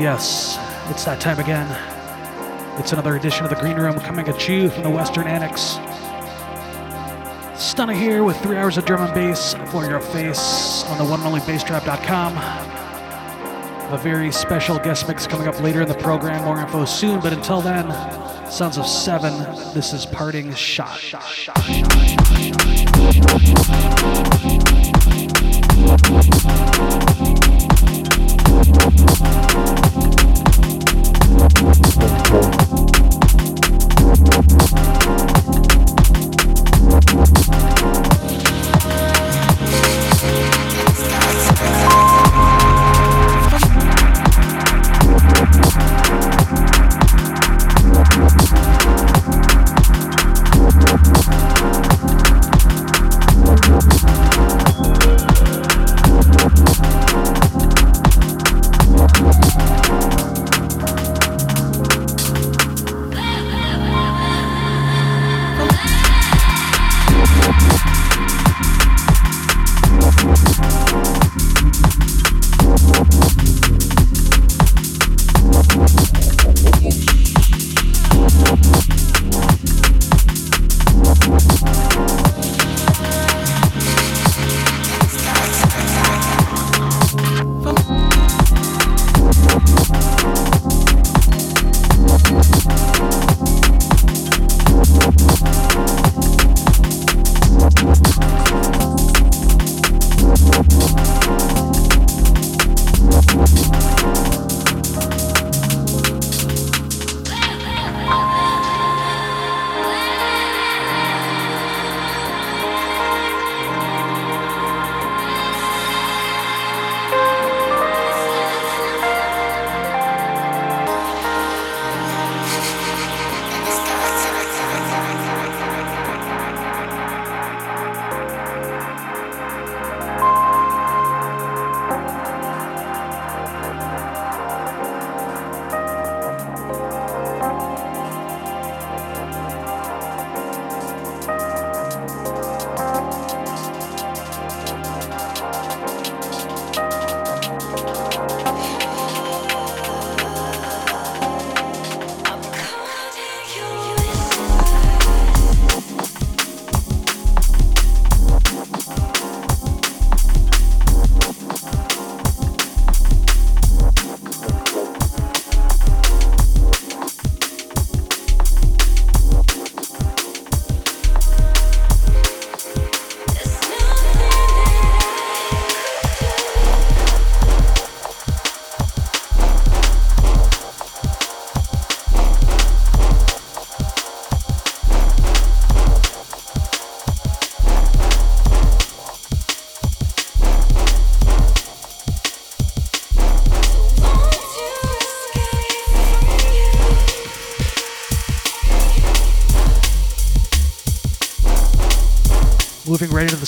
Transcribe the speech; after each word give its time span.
Yes, 0.00 0.56
it's 0.90 1.04
that 1.06 1.20
time 1.20 1.40
again. 1.40 1.66
It's 2.78 2.92
another 2.92 3.16
edition 3.16 3.42
of 3.42 3.50
the 3.50 3.56
Green 3.56 3.76
Room 3.76 3.98
coming 3.98 4.28
at 4.28 4.48
you 4.48 4.70
from 4.70 4.84
the 4.84 4.90
Western 4.90 5.26
Annex. 5.26 5.74
Stunna 7.58 7.98
here 7.98 8.22
with 8.22 8.40
three 8.40 8.56
hours 8.56 8.78
of 8.78 8.84
drum 8.84 9.02
and 9.02 9.12
bass 9.12 9.54
for 9.72 9.84
your 9.86 10.00
face 10.00 10.84
on 10.84 10.98
the 10.98 11.04
one 11.04 11.18
and 11.18 11.26
only 11.26 11.40
bassdrive.com. 11.40 12.36
A 13.92 13.98
very 13.98 14.30
special 14.30 14.78
guest 14.78 15.08
mix 15.08 15.26
coming 15.26 15.48
up 15.48 15.60
later 15.60 15.82
in 15.82 15.88
the 15.88 15.94
program. 15.94 16.44
More 16.44 16.60
info 16.60 16.84
soon, 16.84 17.18
but 17.20 17.32
until 17.32 17.60
then, 17.60 17.88
Sounds 18.48 18.78
of 18.78 18.84
Sevin, 18.84 19.74
this 19.74 19.92
is 19.92 20.06
Parting 20.06 20.54
Shot. 20.54 20.96
shot, 20.96 21.22
shot, 21.22 21.58
Moving 28.88 29.17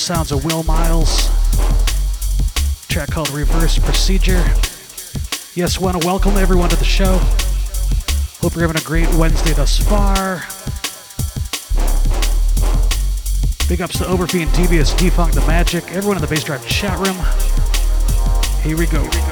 sounds 0.01 0.33
of 0.33 0.45
Will 0.47 0.63
Miles. 0.63 1.29
track 2.89 3.11
called 3.11 3.29
Reverse 3.31 3.79
Procedure. 3.79 4.43
Yes, 5.55 5.79
want 5.79 6.01
to 6.01 6.07
welcome 6.07 6.37
everyone 6.37 6.71
to 6.71 6.77
the 6.77 6.85
show. 6.85 7.19
Hope 8.41 8.55
you're 8.55 8.67
having 8.67 8.81
a 8.81 8.85
great 8.85 9.13
Wednesday 9.15 9.53
thus 9.53 9.79
far. 9.79 10.45
Big 13.69 13.83
ups 13.83 13.99
to 13.99 14.05
Overfiend, 14.05 14.55
Devious, 14.55 14.95
Defunk, 14.95 15.35
The 15.35 15.43
Magic, 15.47 15.85
everyone 15.93 16.17
in 16.17 16.23
the 16.23 16.29
Bass 16.29 16.45
Drive 16.45 16.67
chat 16.67 16.99
room. 16.99 17.17
Here 18.63 18.79
we 18.79 18.87
go. 18.87 19.03
Here 19.03 19.11
we 19.11 19.27
go. 19.29 19.30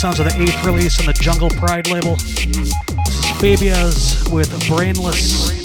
Sounds 0.00 0.18
of 0.18 0.24
the 0.24 0.42
eighth 0.42 0.64
release 0.64 0.98
on 0.98 1.04
the 1.04 1.12
Jungle 1.12 1.50
Pride 1.50 1.86
label. 1.90 2.16
Phabiaz 3.36 4.32
with 4.32 4.48
Brainless. 4.66 5.59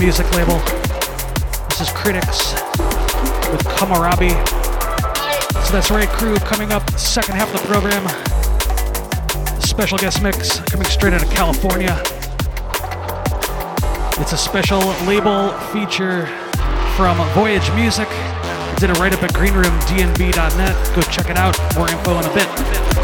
Music 0.00 0.32
label. 0.34 0.58
This 1.68 1.80
is 1.82 1.88
Kritix 1.88 2.54
with 3.52 3.62
Komorebi. 3.66 4.30
So 5.66 5.72
that's 5.72 5.90
right, 5.90 6.08
crew, 6.08 6.36
coming 6.38 6.72
up 6.72 6.88
second 6.92 7.34
half 7.34 7.52
of 7.54 7.60
the 7.60 7.68
program. 7.68 8.02
Special 9.60 9.98
guest 9.98 10.22
mix 10.22 10.60
coming 10.60 10.86
straight 10.86 11.12
out 11.12 11.22
of 11.22 11.30
California. 11.30 12.00
It's 14.20 14.32
a 14.32 14.38
special 14.38 14.78
label 15.06 15.50
feature 15.72 16.26
from 16.96 17.18
Voyage 17.34 17.70
Music. 17.72 18.08
did 18.78 18.90
a 18.90 18.94
write 18.94 19.12
up 19.12 19.22
at 19.22 19.32
greenroomdnb.net. 19.32 20.94
Go 20.94 21.02
check 21.02 21.28
it 21.28 21.36
out. 21.36 21.58
More 21.74 21.90
info 21.90 22.18
in 22.18 22.24
a 22.24 22.34
bit. 22.34 22.97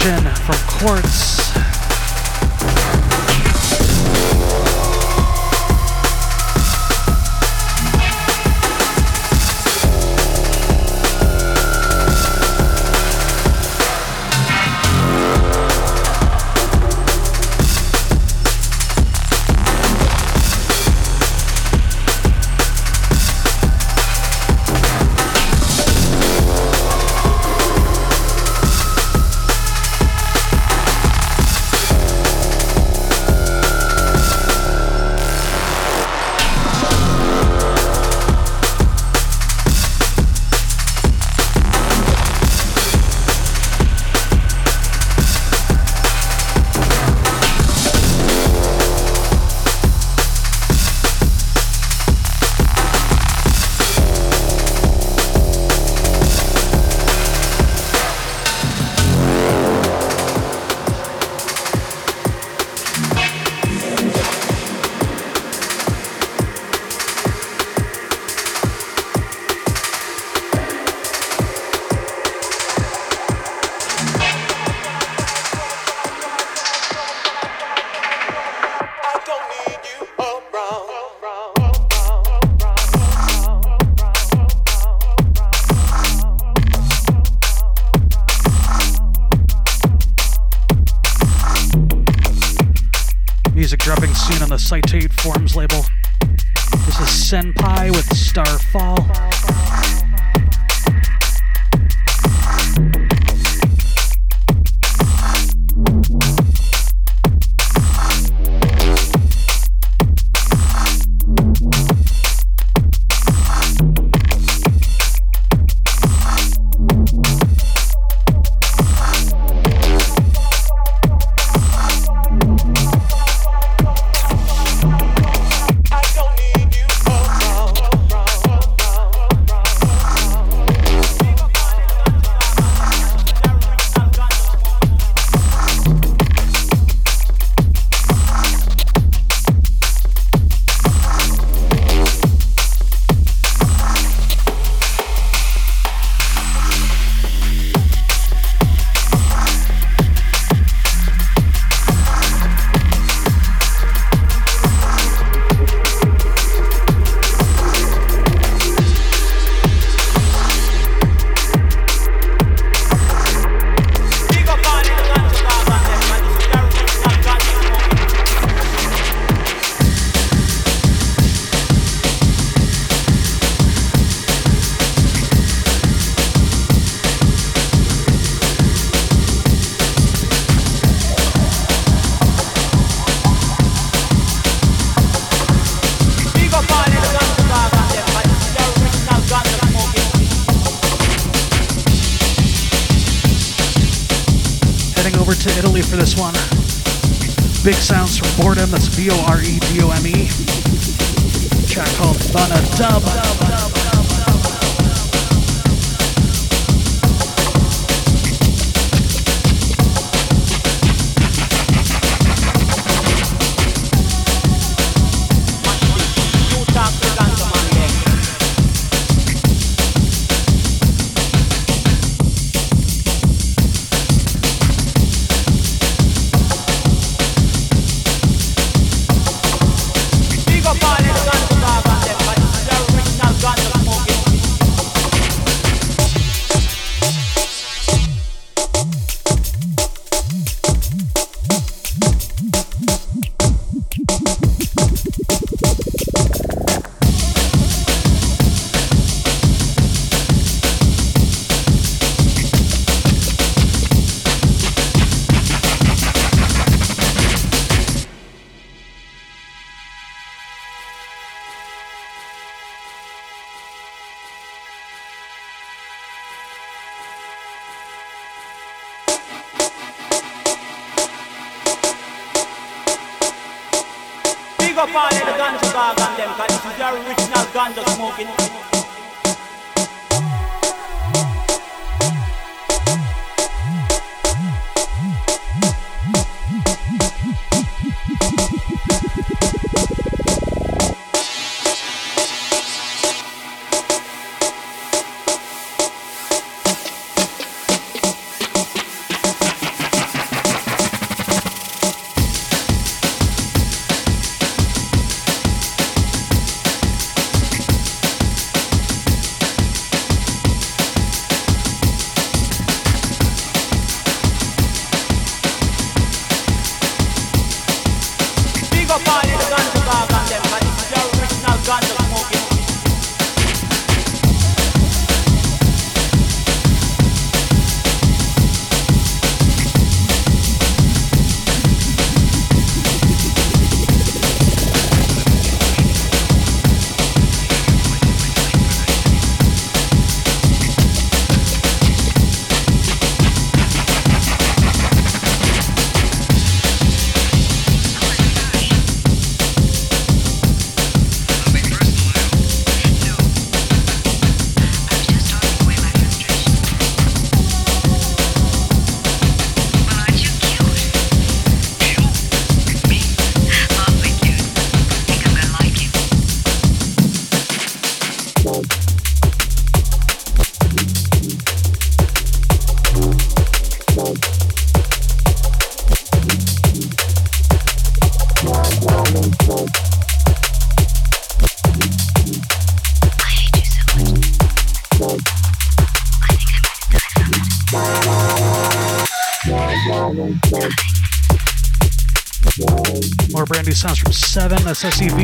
Is 0.00 0.06
Coercion 0.06 0.34
from 0.36 0.56
Quartz. 0.66 1.29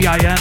That's 0.07 0.25
S 0.25 0.36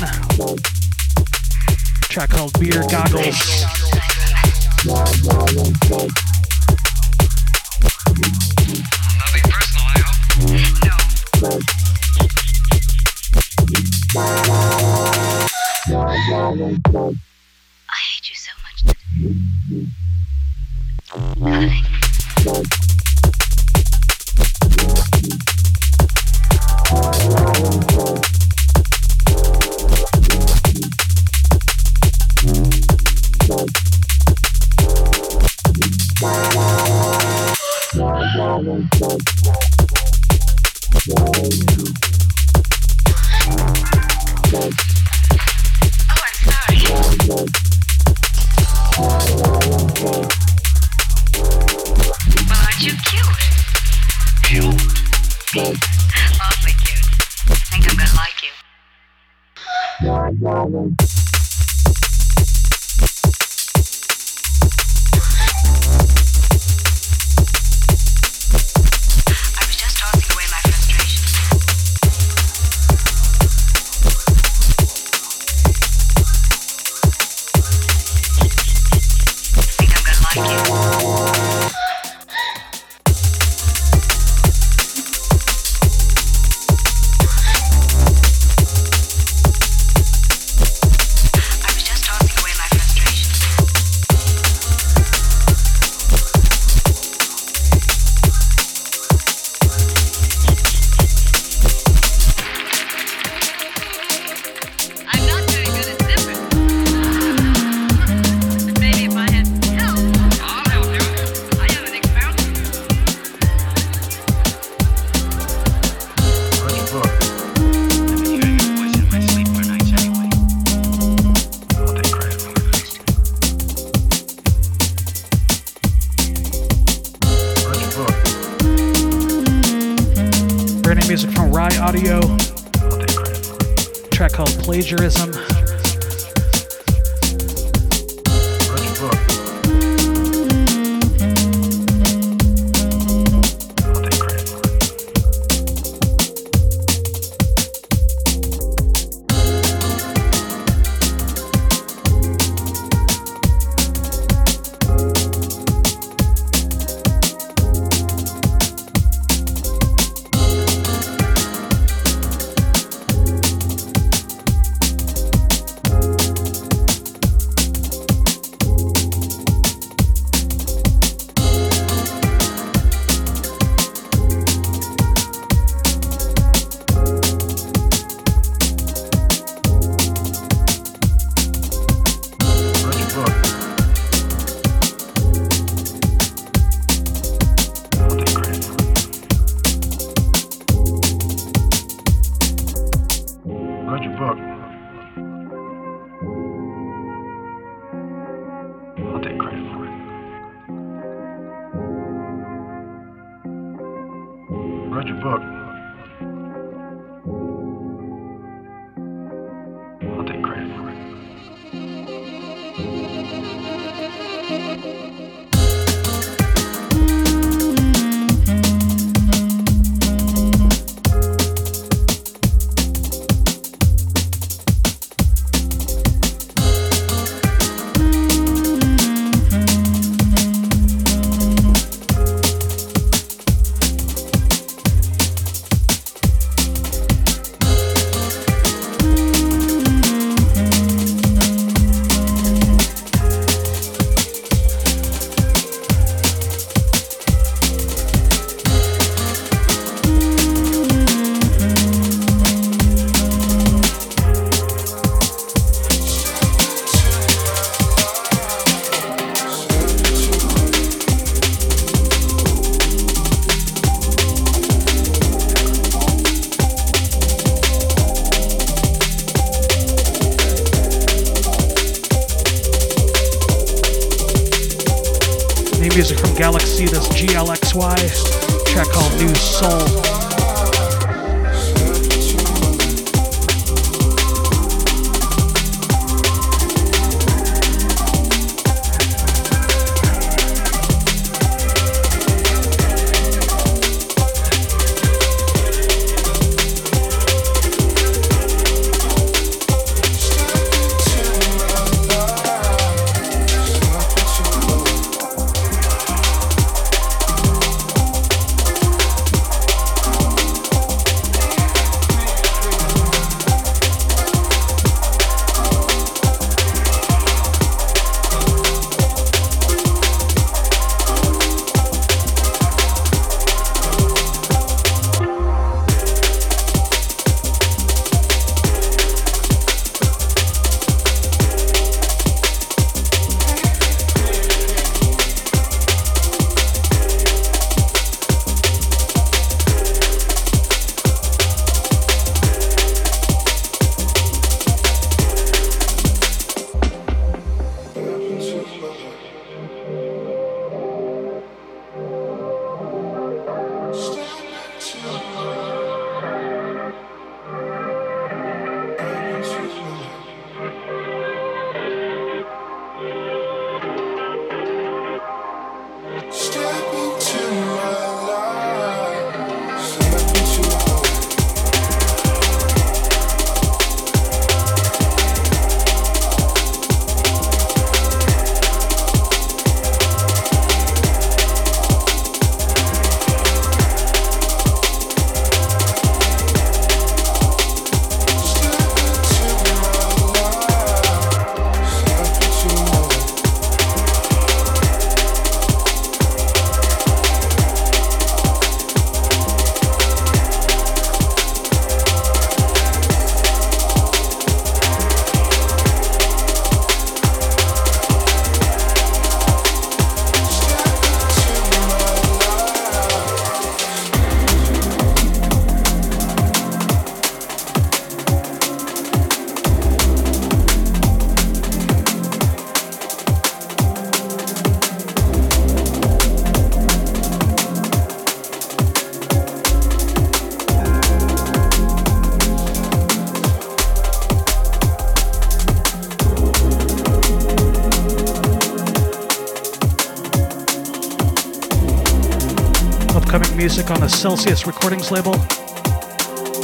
music 443.76 443.92
on 443.92 444.00
the 444.00 444.08
Celsius 444.08 444.66
Recordings 444.66 445.12
label. 445.12 445.34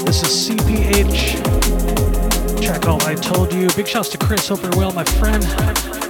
This 0.06 0.24
is 0.24 0.50
CPH. 0.50 1.44
Track 2.64 2.84
called 2.84 3.04
I 3.04 3.16
Told 3.16 3.52
You. 3.52 3.68
Big 3.76 3.86
shouts 3.86 4.08
to 4.10 4.18
Chris. 4.18 4.48
Hope 4.48 4.62
you're 4.62 4.78
well, 4.78 4.94
my 4.94 5.04
friend. 5.04 6.01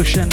Motion. 0.00 0.29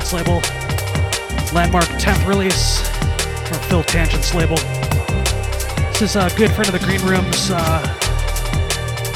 Records 0.00 0.14
label. 0.14 0.40
Landmark 1.52 1.84
10th 2.00 2.26
release 2.26 2.80
from 3.46 3.58
Phil 3.68 3.82
Tangent's 3.82 4.34
label. 4.34 4.56
This 5.92 6.02
is 6.02 6.16
a 6.16 6.30
good 6.36 6.50
friend 6.52 6.72
of 6.72 6.72
the 6.72 6.82
Green 6.82 7.02
Rooms, 7.02 7.50
uh, 7.52 7.86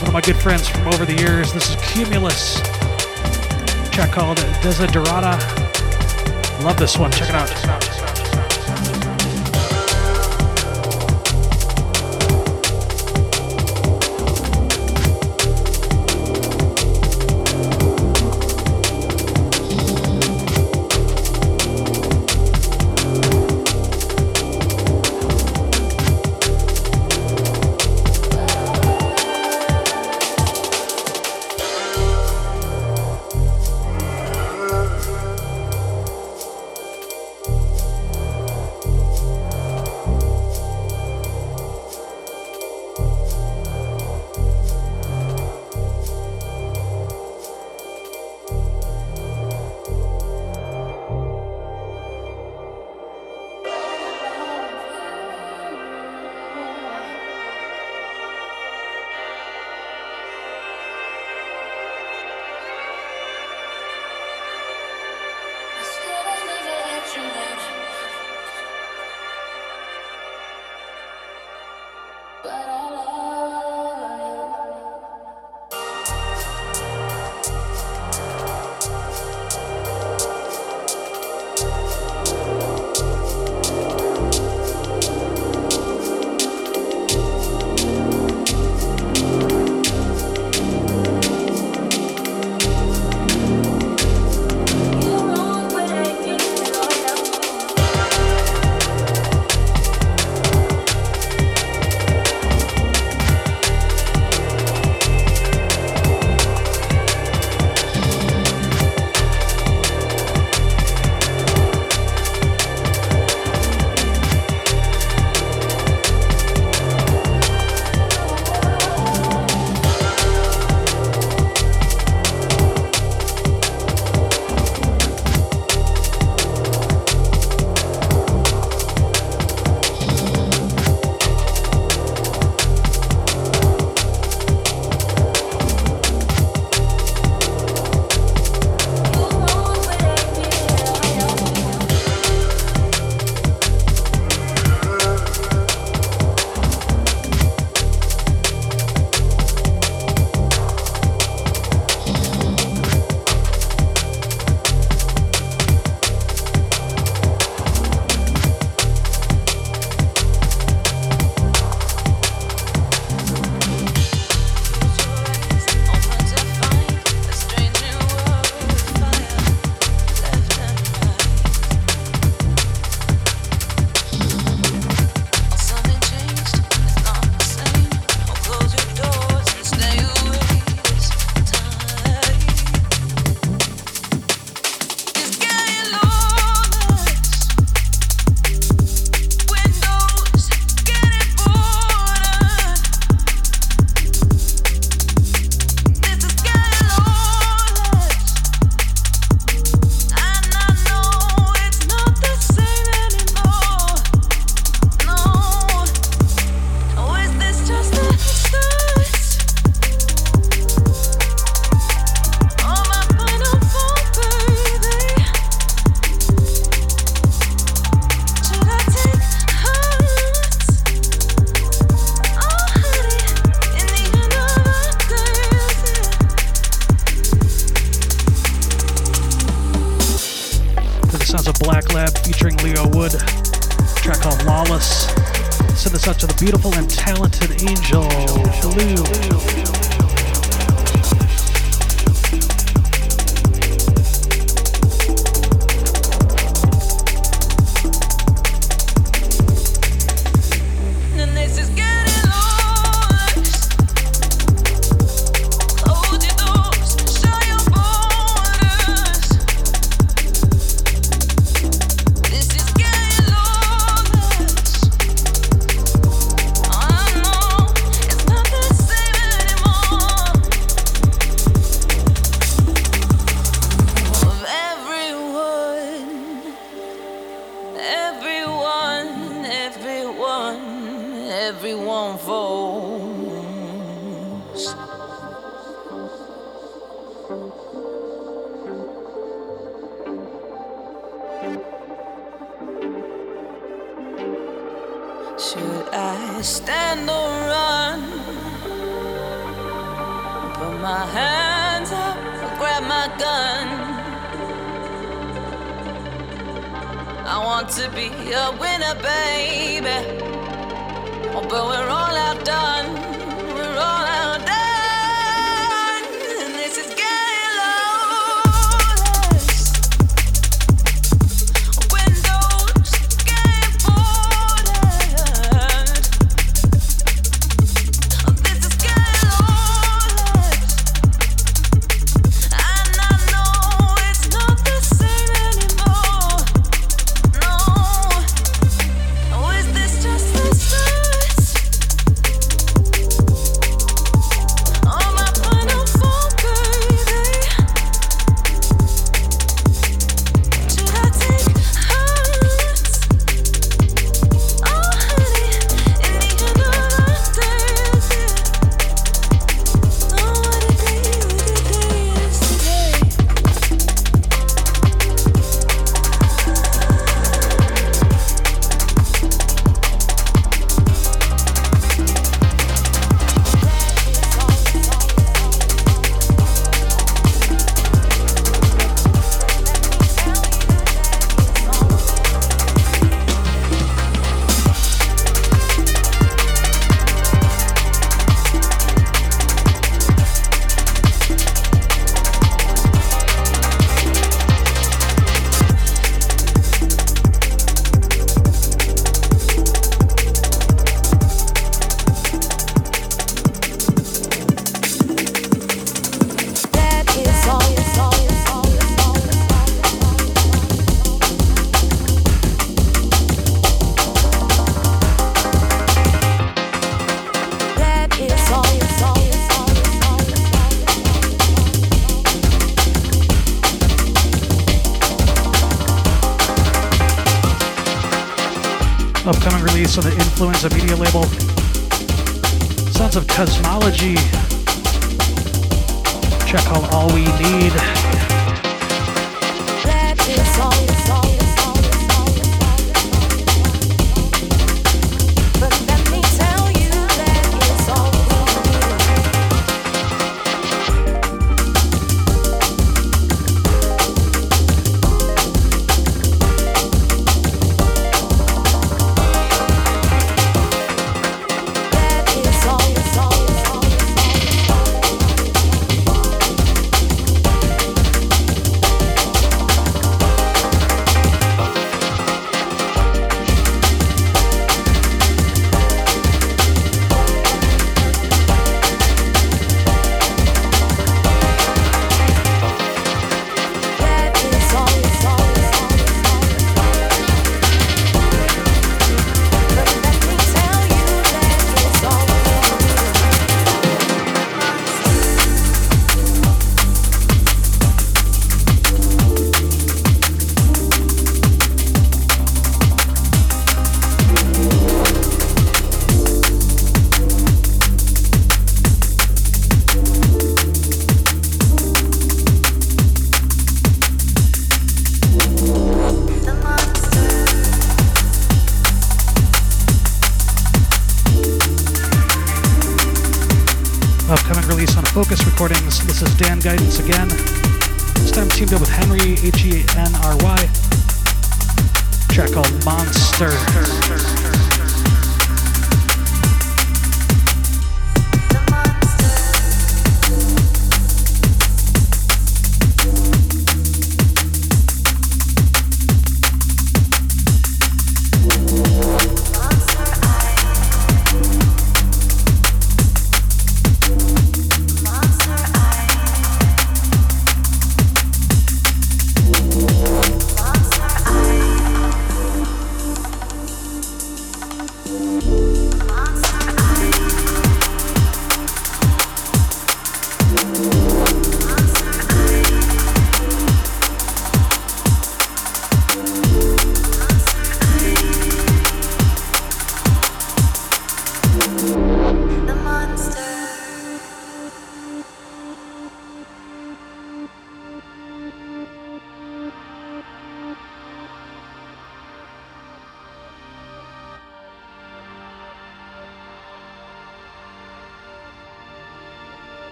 one 0.00 0.08
of 0.08 0.12
my 0.12 0.20
good 0.20 0.36
friends 0.36 0.68
from 0.68 0.86
over 0.88 1.06
the 1.06 1.14
years. 1.14 1.54
This 1.54 1.70
is 1.70 1.76
Qumulus, 1.76 2.60
track 3.92 4.12
called 4.12 4.36
Desiderata. 4.60 5.40
Love 6.62 6.76
this 6.76 6.98
one, 6.98 7.10
check 7.12 7.30
it 7.30 7.34
out. 7.34 7.48
Check 7.48 7.64
it 7.64 7.70
out. 7.70 7.73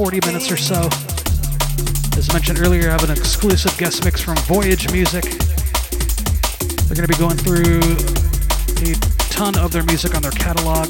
Minutes 0.00 0.50
or 0.50 0.56
so. 0.56 0.88
As 2.16 2.32
mentioned 2.32 2.58
earlier, 2.58 2.88
I 2.88 2.92
have 2.92 3.04
an 3.04 3.10
exclusive 3.10 3.76
guest 3.76 4.02
mix 4.02 4.18
from 4.18 4.34
Voyage 4.48 4.90
Music. 4.92 5.24
They're 5.24 6.96
going 6.96 7.06
to 7.06 7.12
be 7.12 7.18
going 7.18 7.36
through 7.36 7.80
a 8.80 8.94
ton 9.28 9.58
of 9.58 9.72
their 9.72 9.82
music 9.82 10.14
on 10.14 10.22
their 10.22 10.30
catalog. 10.30 10.86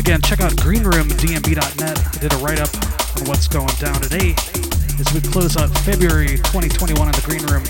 Again, 0.00 0.20
check 0.22 0.40
out 0.40 0.50
greenroomdnb.net. 0.58 2.16
I 2.16 2.18
did 2.18 2.32
a 2.32 2.36
write 2.38 2.58
up 2.58 2.74
on 2.74 3.24
what's 3.28 3.46
going 3.46 3.72
down 3.78 4.00
today 4.00 4.34
as 4.98 5.14
we 5.14 5.20
close 5.20 5.56
out 5.56 5.70
February 5.86 6.38
2021 6.38 7.06
in 7.06 7.12
the 7.12 7.22
Green 7.24 7.46
Room. 7.46 7.62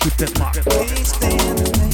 Keep 0.00 0.18
it 0.18 0.38
locked. 0.40 1.89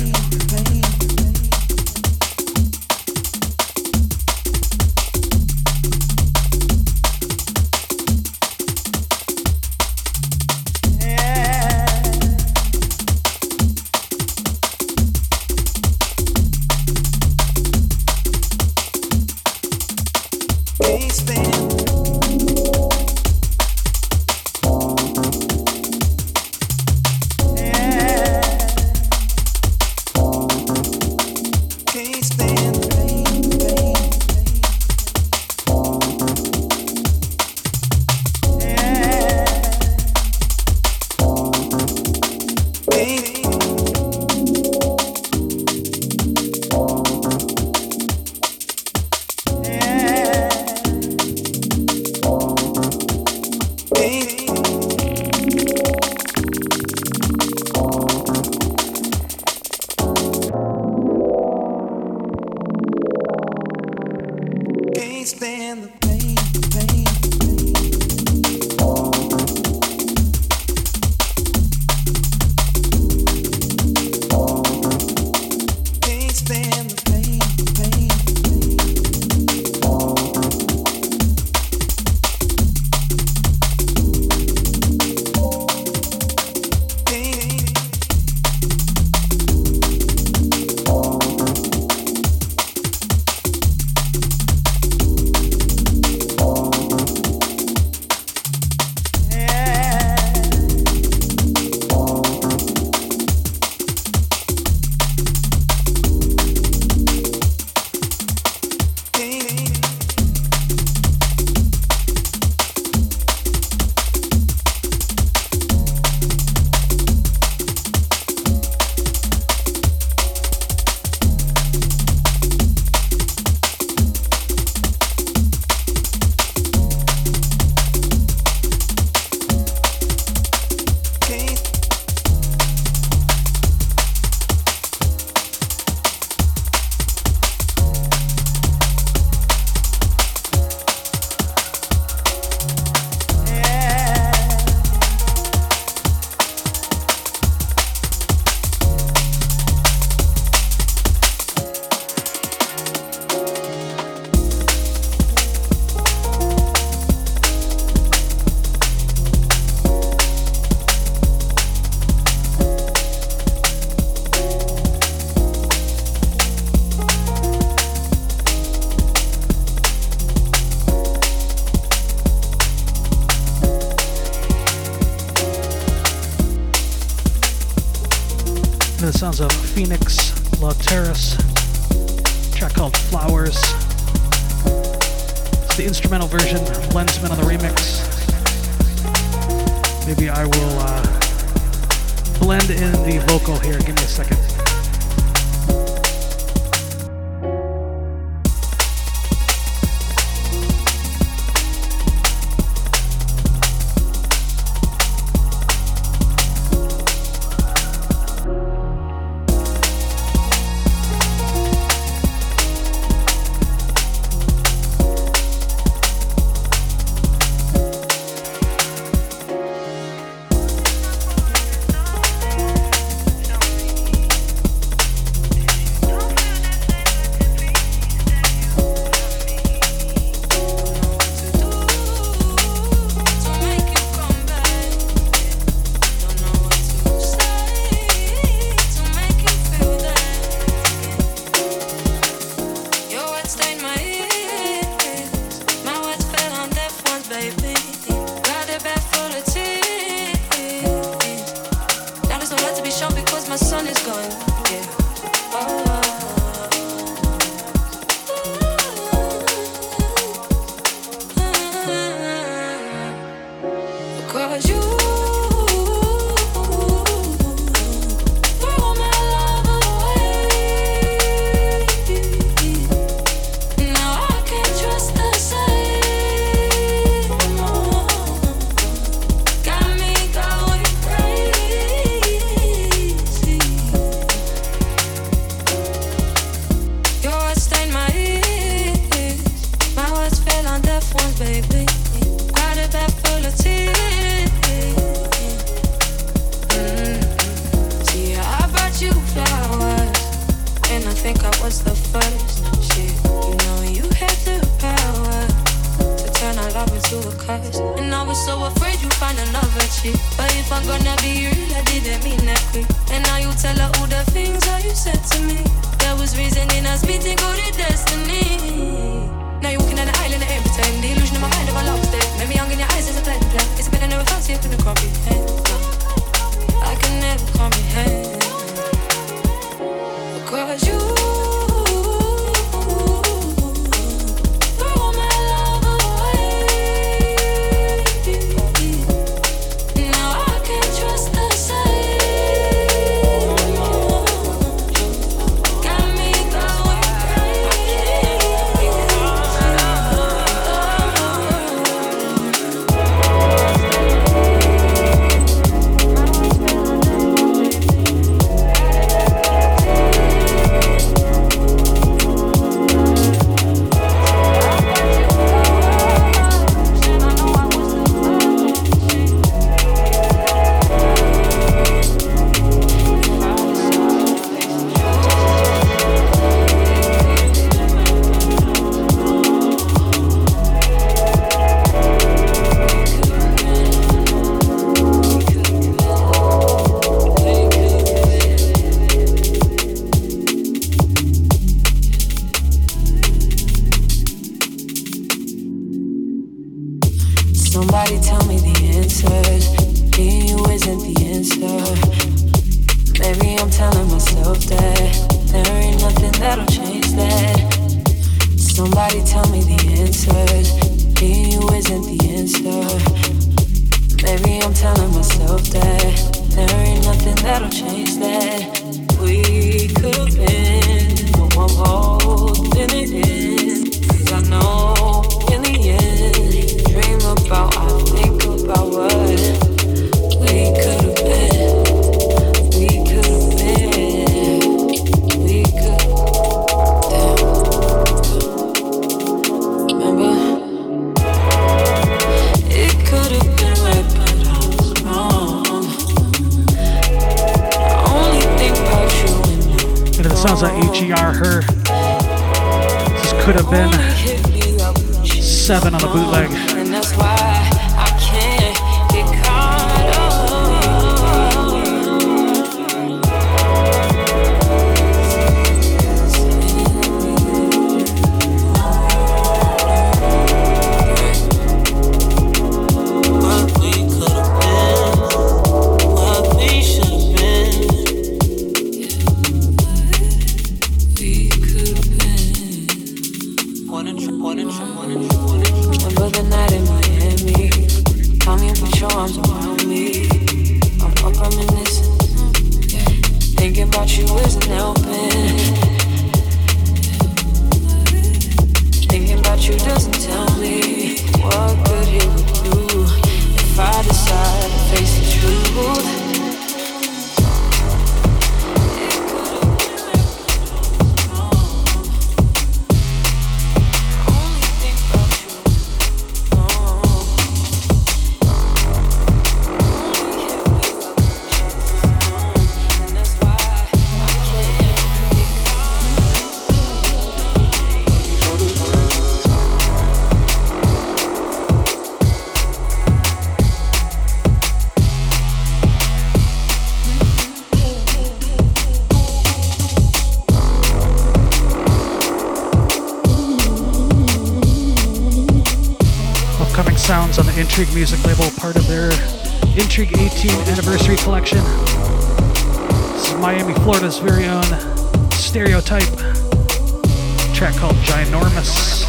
Ginormous. 558.56 559.05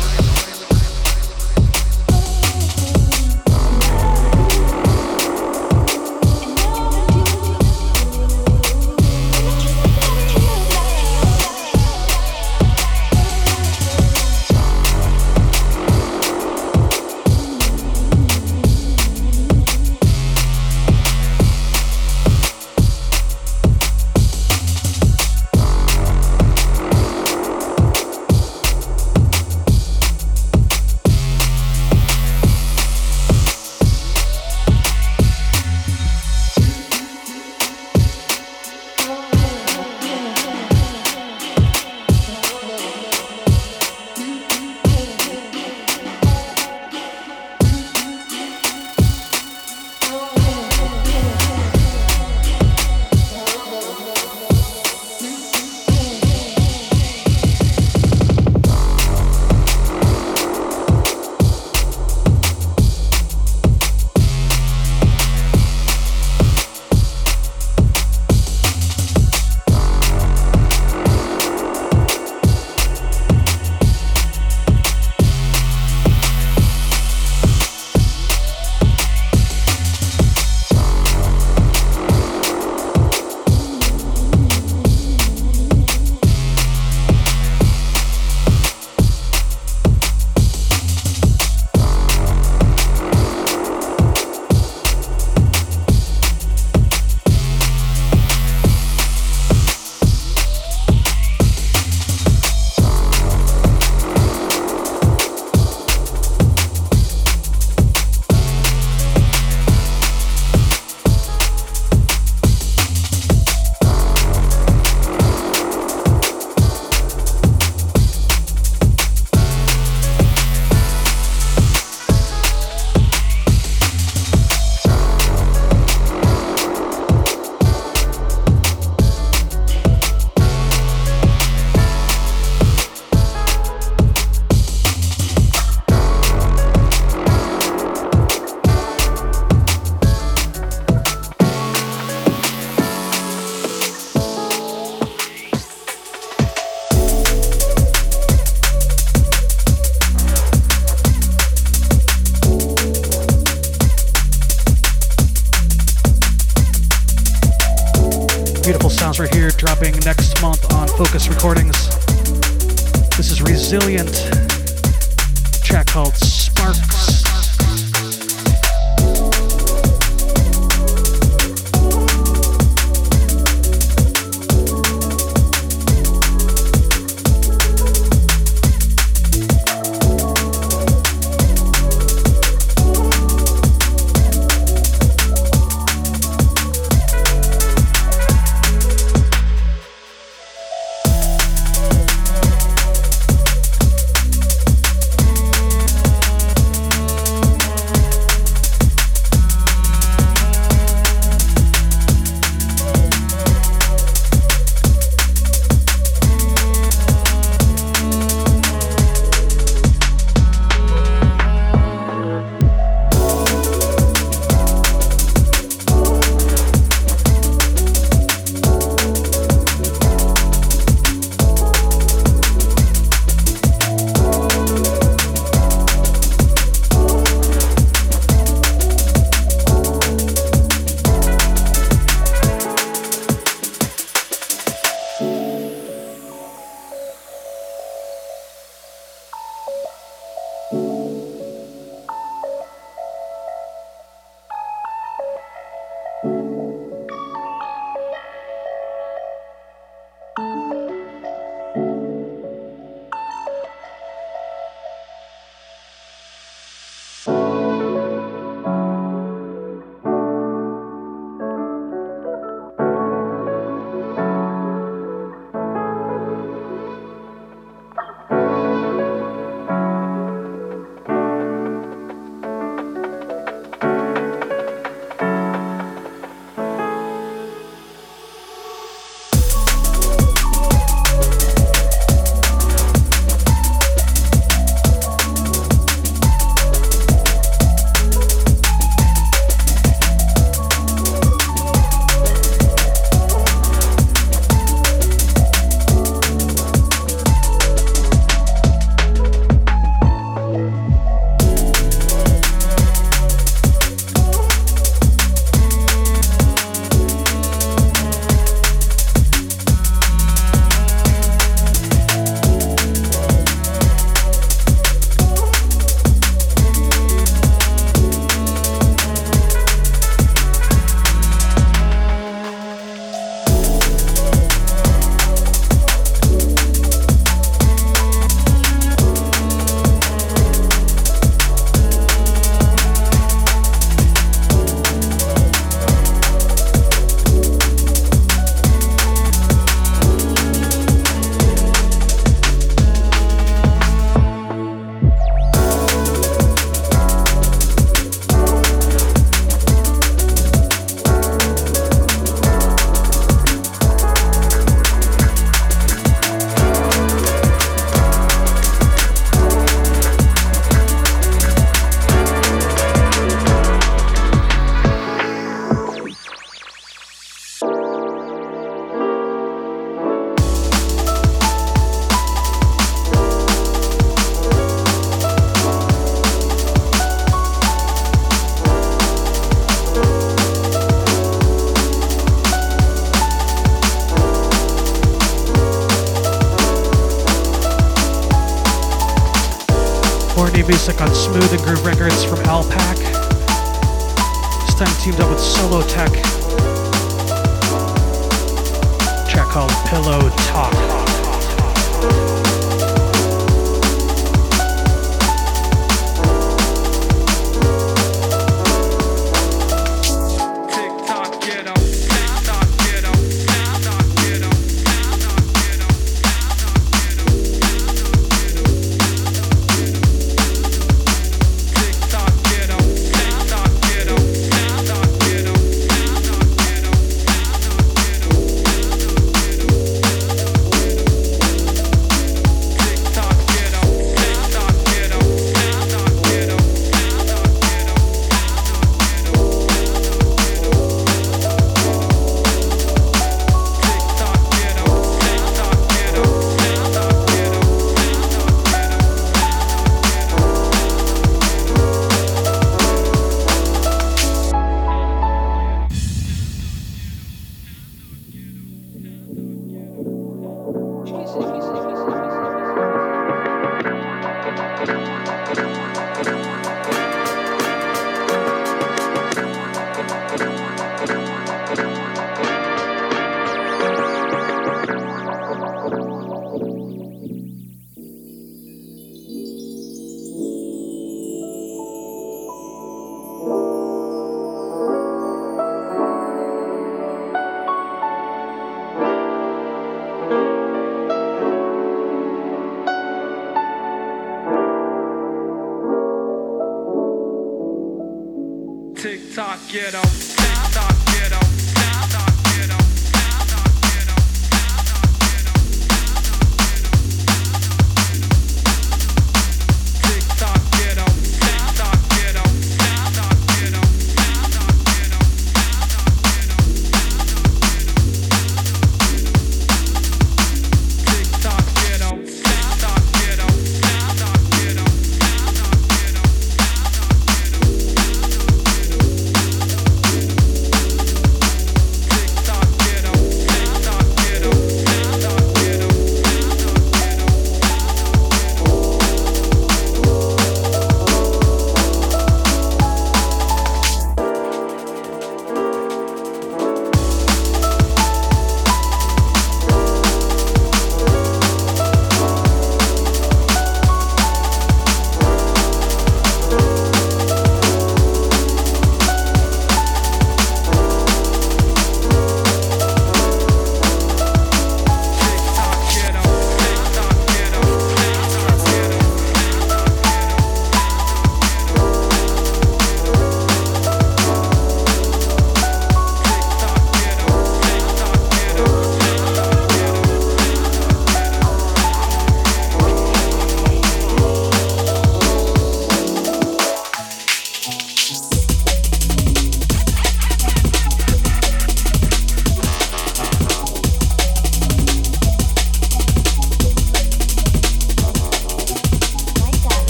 New 390.68 390.74
on 391.00 391.16
Smooth 391.16 391.54
and 391.54 391.62
Groove 391.62 391.86
Records 391.86 392.17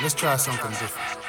Thank 0.00 1.14
you. 1.14 1.19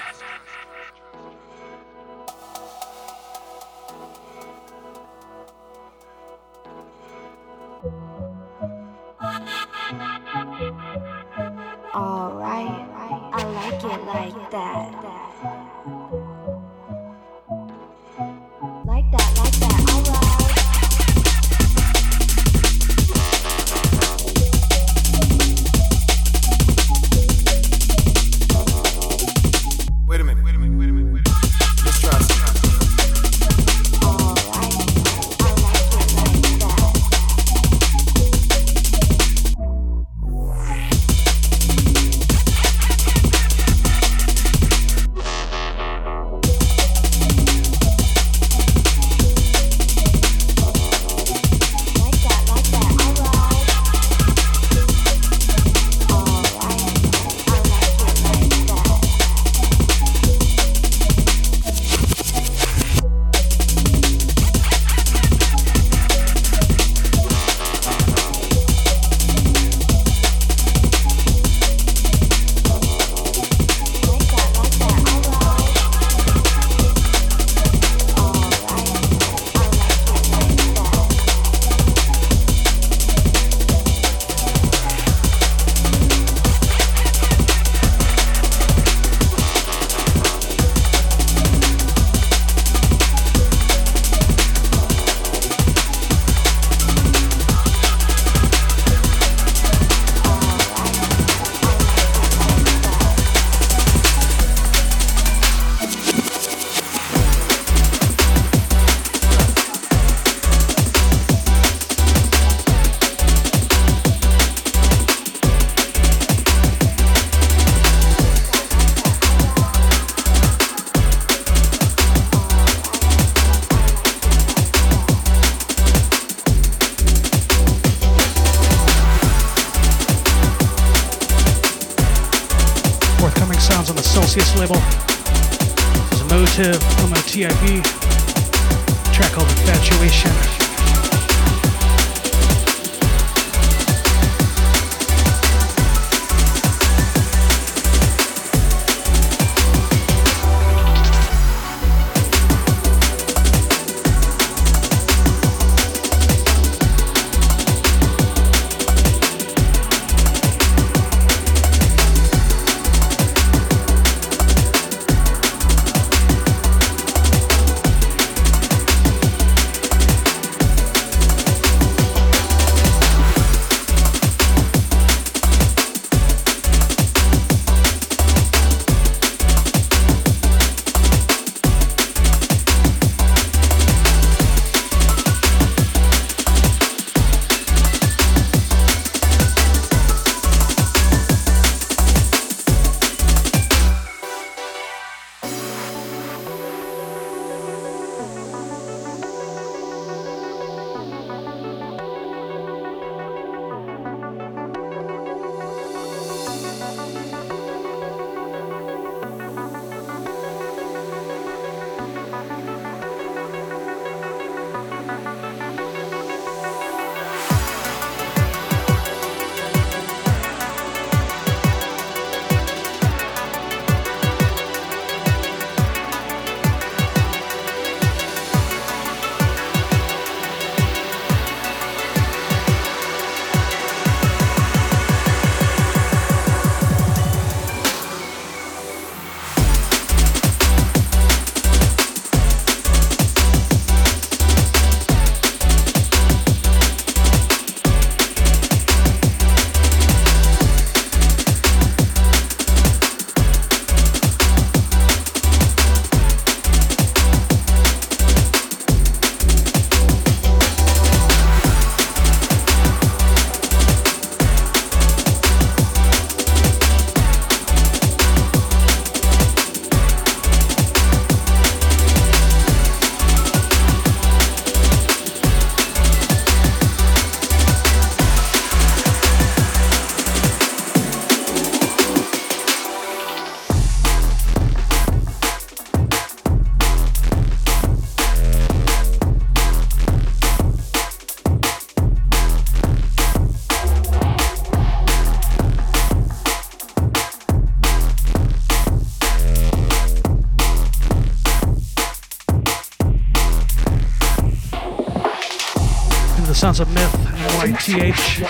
TH. 307.92 308.44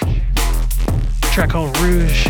Track 1.34 1.50
called 1.50 1.76
Rouge. 1.80 2.28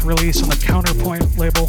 25th 0.00 0.04
release 0.04 0.42
on 0.42 0.48
the 0.48 0.56
Counterpoint 0.56 1.38
label. 1.38 1.66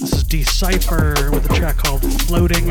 This 0.00 0.12
is 0.12 0.24
Dcypher 0.24 1.30
with 1.30 1.50
a 1.50 1.54
track 1.54 1.76
called 1.76 2.02
Floating. 2.22 2.66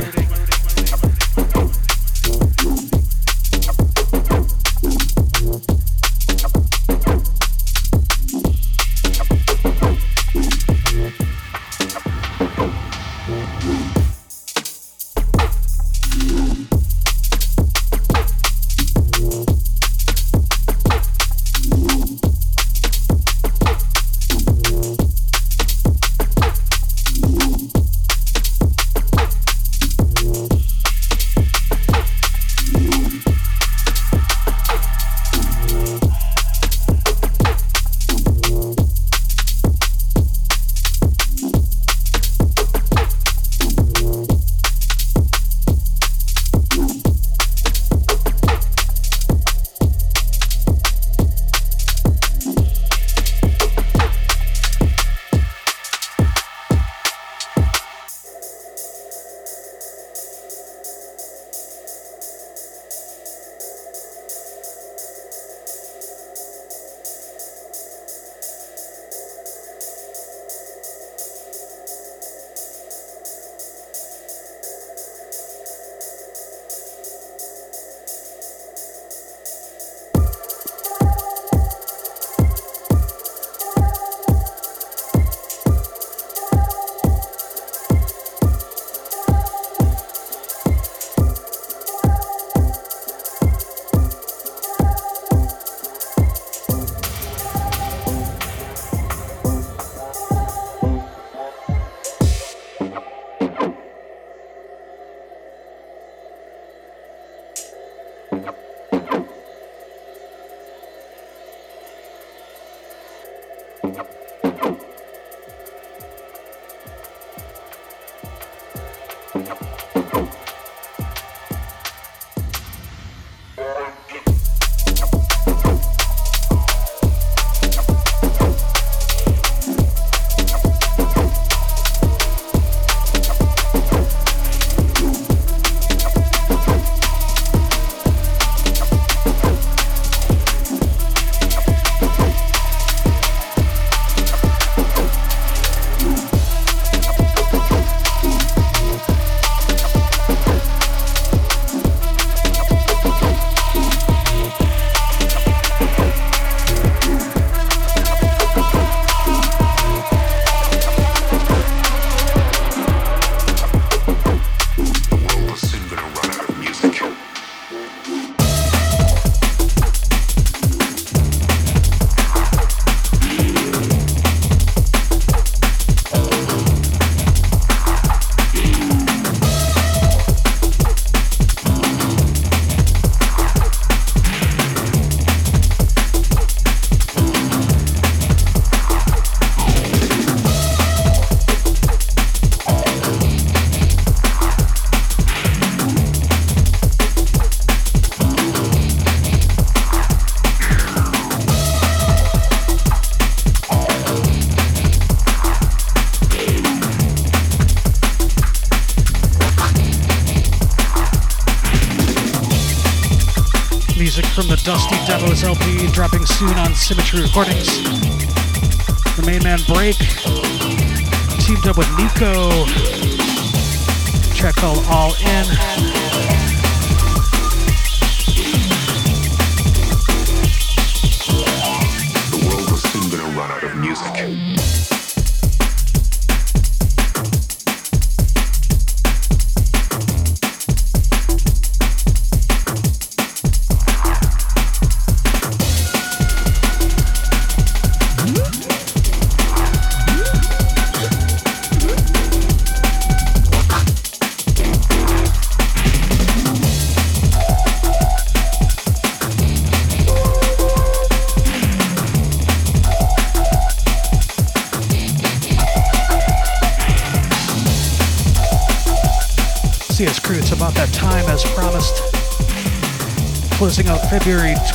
Symmetry 216.86 217.24
Recordings. 217.24 217.85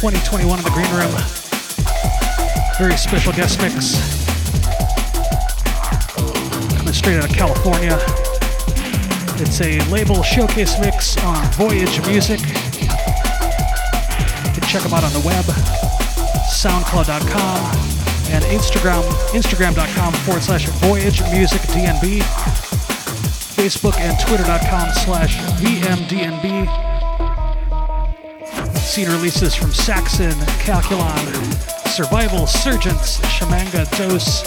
2021 0.01 0.59
in 0.59 0.65
the 0.65 0.71
Green 0.71 0.89
Room. 0.97 1.13
Very 2.79 2.97
special 2.97 3.35
guest 3.35 3.61
mix. 3.61 4.01
Coming 6.79 6.95
straight 6.95 7.19
out 7.19 7.29
of 7.29 7.37
California. 7.37 7.99
It's 9.43 9.61
a 9.61 9.79
label 9.91 10.23
showcase 10.23 10.81
mix 10.81 11.19
on 11.23 11.45
Voyage 11.53 12.01
Music. 12.07 12.41
You 12.41 12.47
can 14.57 14.63
check 14.67 14.81
them 14.81 14.95
out 14.95 15.05
on 15.05 15.13
the 15.13 15.21
web. 15.23 15.45
soundcloud.com, 16.49 17.61
and 18.33 18.43
Instagram, 18.45 19.03
instagram.com 19.37 20.15
forward 20.25 20.43
slash 20.43 20.67
voyage 20.81 21.21
music 21.31 21.61
DNB, 21.69 22.21
Facebook 23.55 23.99
and 23.99 24.19
twitter.com 24.19 24.95
slash 24.95 25.37
VMDNB. 25.61 26.90
Scene 28.91 29.09
releases 29.09 29.55
from 29.55 29.71
Saxxon, 29.71 30.33
Calculon, 30.65 31.25
Survival, 31.87 32.45
Surgence, 32.45 33.21
Shamanga, 33.21 33.89
Dose, 33.97 34.43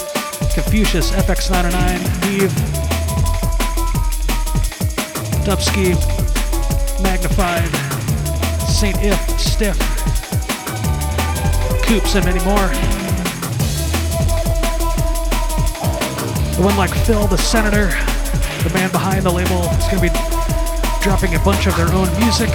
Confusious, 0.52 1.12
FX909, 1.12 1.72
Eve, 2.30 2.52
Dubski, 5.46 5.94
Magnified, 7.02 7.70
Saint 8.68 8.98
If, 9.00 9.18
Stiff, 9.40 9.78
Cooops, 11.86 12.14
and 12.14 12.26
many 12.26 12.44
more. 12.44 12.68
The 16.54 16.62
one 16.62 16.76
like 16.76 16.90
Phil, 17.06 17.26
the 17.28 17.38
Senator, 17.38 17.86
the 18.62 18.74
man 18.74 18.90
behind 18.90 19.22
the 19.22 19.32
label, 19.32 19.62
is 19.62 19.86
going 19.86 20.06
to 20.06 20.12
be 20.12 21.02
dropping 21.02 21.34
a 21.34 21.42
bunch 21.42 21.66
of 21.66 21.74
their 21.78 21.90
own 21.94 22.14
music. 22.20 22.50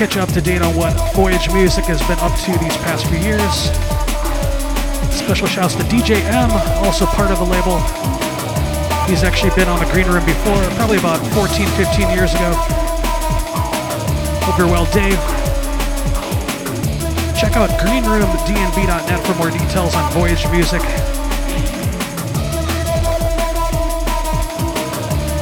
Catch 0.00 0.16
you 0.16 0.22
up 0.22 0.32
to 0.32 0.40
date 0.40 0.62
on 0.62 0.74
what 0.74 0.96
Voyage 1.12 1.52
Music 1.52 1.84
has 1.84 2.00
been 2.08 2.16
up 2.24 2.32
to 2.48 2.56
these 2.56 2.72
past 2.88 3.04
few 3.12 3.20
years. 3.20 3.68
Special 5.12 5.46
shouts 5.46 5.76
to 5.76 5.84
DJ 5.92 6.24
M, 6.24 6.48
also 6.80 7.04
part 7.04 7.28
of 7.30 7.36
the 7.36 7.44
label. 7.44 7.76
He's 9.04 9.28
actually 9.28 9.52
been 9.52 9.68
on 9.68 9.76
the 9.76 9.84
green 9.92 10.08
room 10.08 10.24
before, 10.24 10.56
probably 10.80 10.96
about 10.96 11.20
14, 11.36 11.68
15 11.76 12.16
years 12.16 12.32
ago. 12.32 12.48
Hope 14.48 14.56
you're 14.56 14.72
well, 14.72 14.88
Dave. 14.88 15.20
Check 17.36 17.60
out 17.60 17.68
greenroomdnb.net 17.84 19.20
for 19.20 19.34
more 19.36 19.52
details 19.52 19.92
on 19.94 20.10
Voyage 20.16 20.48
Music. 20.48 20.80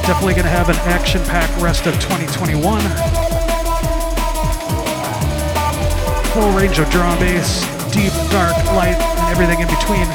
Definitely 0.03 0.35
going 0.35 0.51
to 0.51 0.51
have 0.51 0.67
an 0.67 0.75
action 0.83 1.23
packed 1.31 1.55
rest 1.63 1.87
of 1.87 1.95
2021. 2.03 3.18
Full 6.39 6.55
range 6.55 6.79
of 6.79 6.89
drum 6.89 7.19
bass, 7.19 7.65
deep, 7.91 8.13
dark, 8.31 8.55
light, 8.71 8.95
and 8.95 9.27
everything 9.27 9.59
in 9.59 9.67
between. 9.67 10.07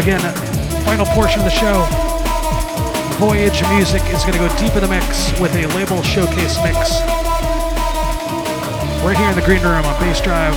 Again, 0.00 0.22
final 0.86 1.04
portion 1.04 1.40
of 1.40 1.44
the 1.44 1.50
show. 1.50 1.84
Voyage 3.18 3.60
Music 3.68 4.00
is 4.14 4.22
going 4.24 4.32
to 4.32 4.38
go 4.38 4.48
deep 4.56 4.74
in 4.74 4.80
the 4.80 4.88
mix 4.88 5.38
with 5.38 5.54
a 5.56 5.66
label 5.76 6.02
showcase 6.02 6.56
mix. 6.64 7.02
Right 9.04 9.14
here 9.14 9.28
in 9.28 9.34
the 9.34 9.44
green 9.44 9.60
room 9.60 9.84
on 9.84 9.94
Bassdrive. 9.96 10.56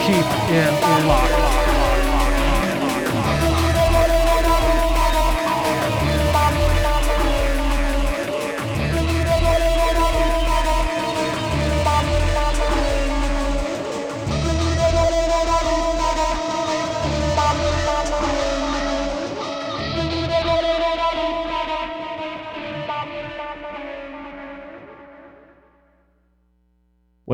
Keep 0.00 0.24
it 0.56 1.06
locked. 1.06 1.49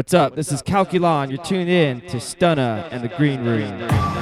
What's 0.06 0.14
up? 0.14 0.36
This 0.36 0.52
is 0.52 0.62
Calculon. 0.62 1.32
You're 1.32 1.42
tuned 1.42 1.68
in 1.68 2.00
to 2.02 2.18
Stunna 2.18 2.86
and 2.92 3.02
the 3.02 3.08
Green 3.08 3.42
Room. 3.44 4.15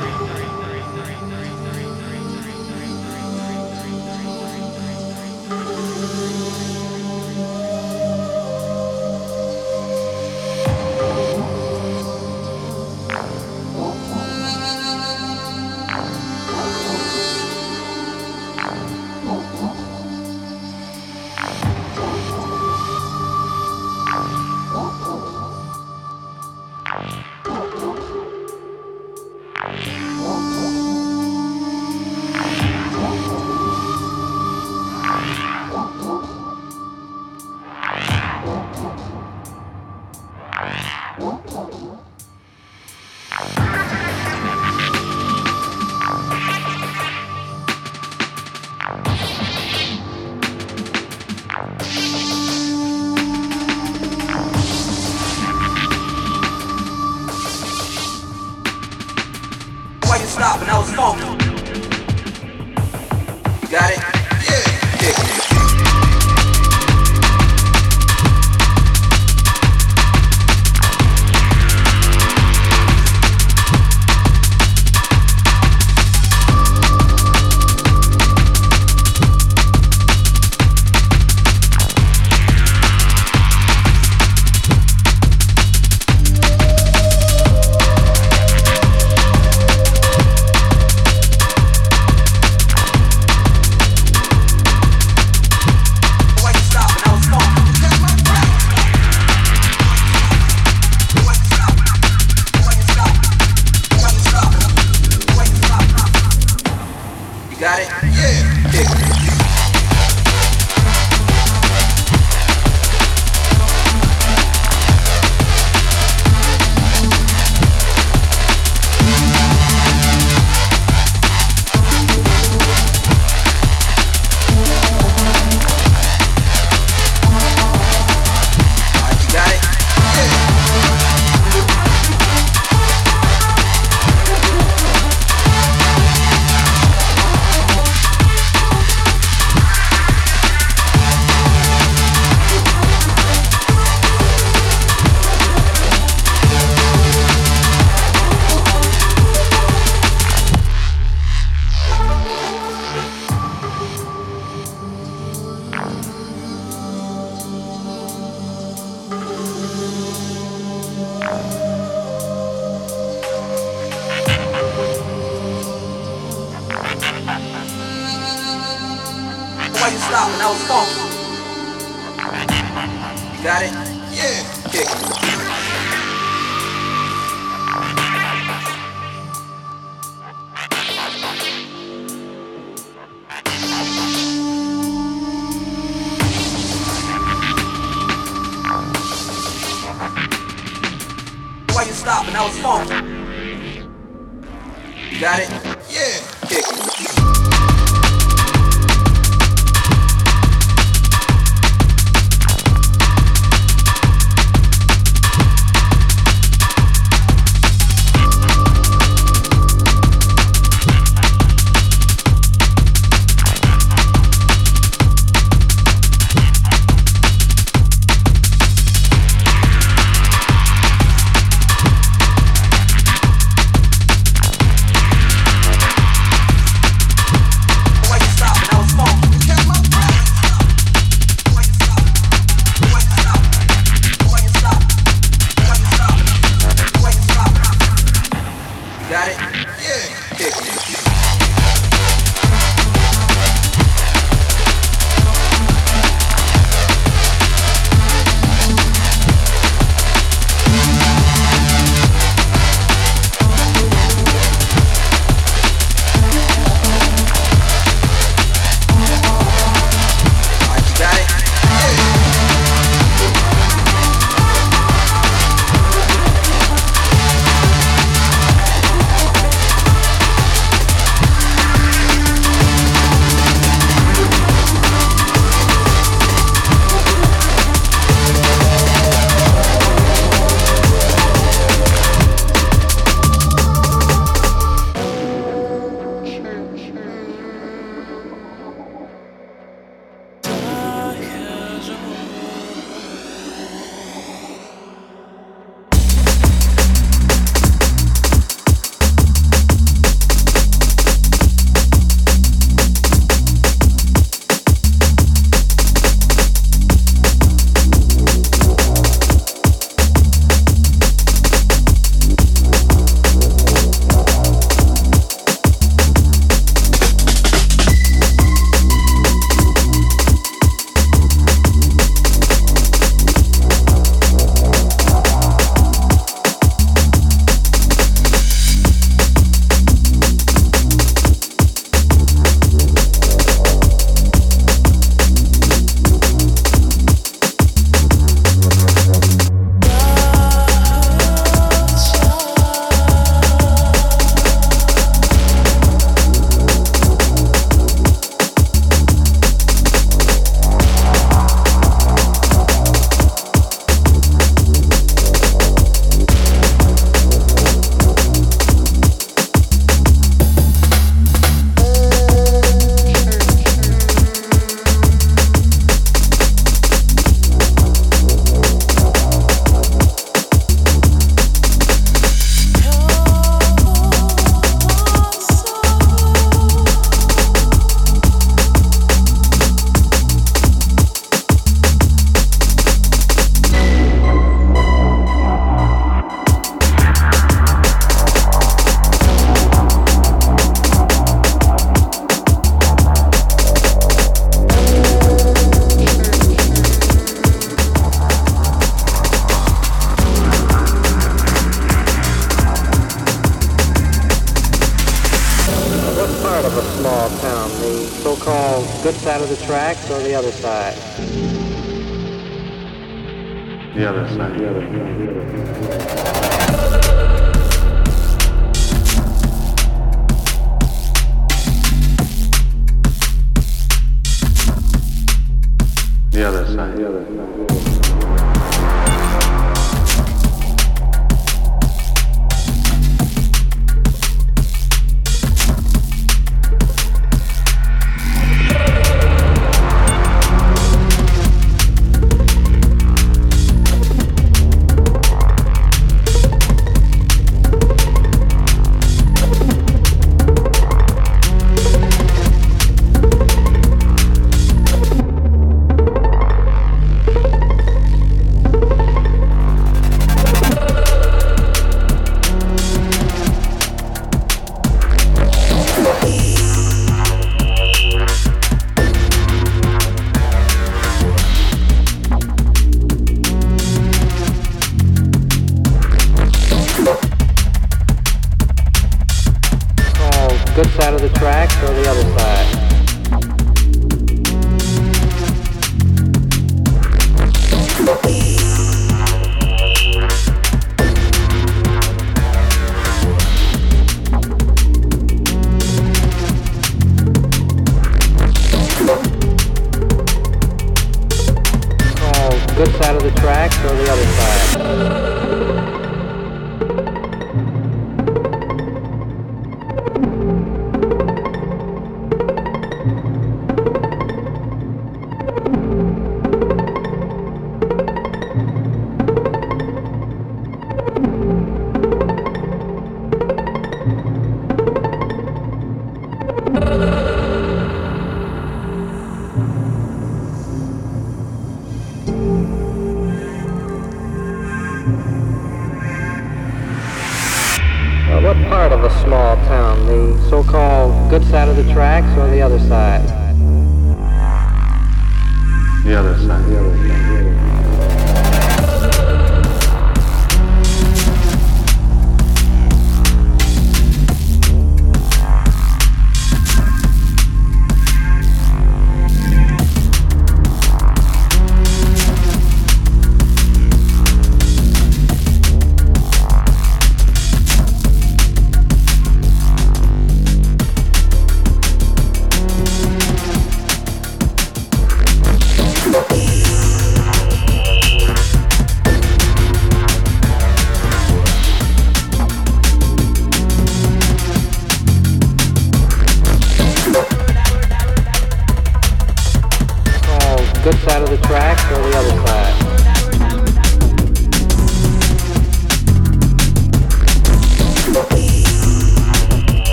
Good 590.85 590.99
side 590.99 591.23
of 591.23 591.31
the 591.31 591.39
tracks 591.47 591.83
or 591.93 592.11
the 592.11 592.15
other 592.19 592.47
side? 592.47 592.94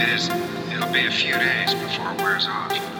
It'll 0.00 0.92
be 0.92 1.06
a 1.06 1.10
few 1.10 1.34
days 1.34 1.74
before 1.74 2.12
it 2.12 2.20
wears 2.20 2.46
off. 2.46 2.97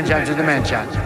mansion 0.00 0.24
to 0.24 0.34
the 0.34 0.42
mansion. 0.42 0.99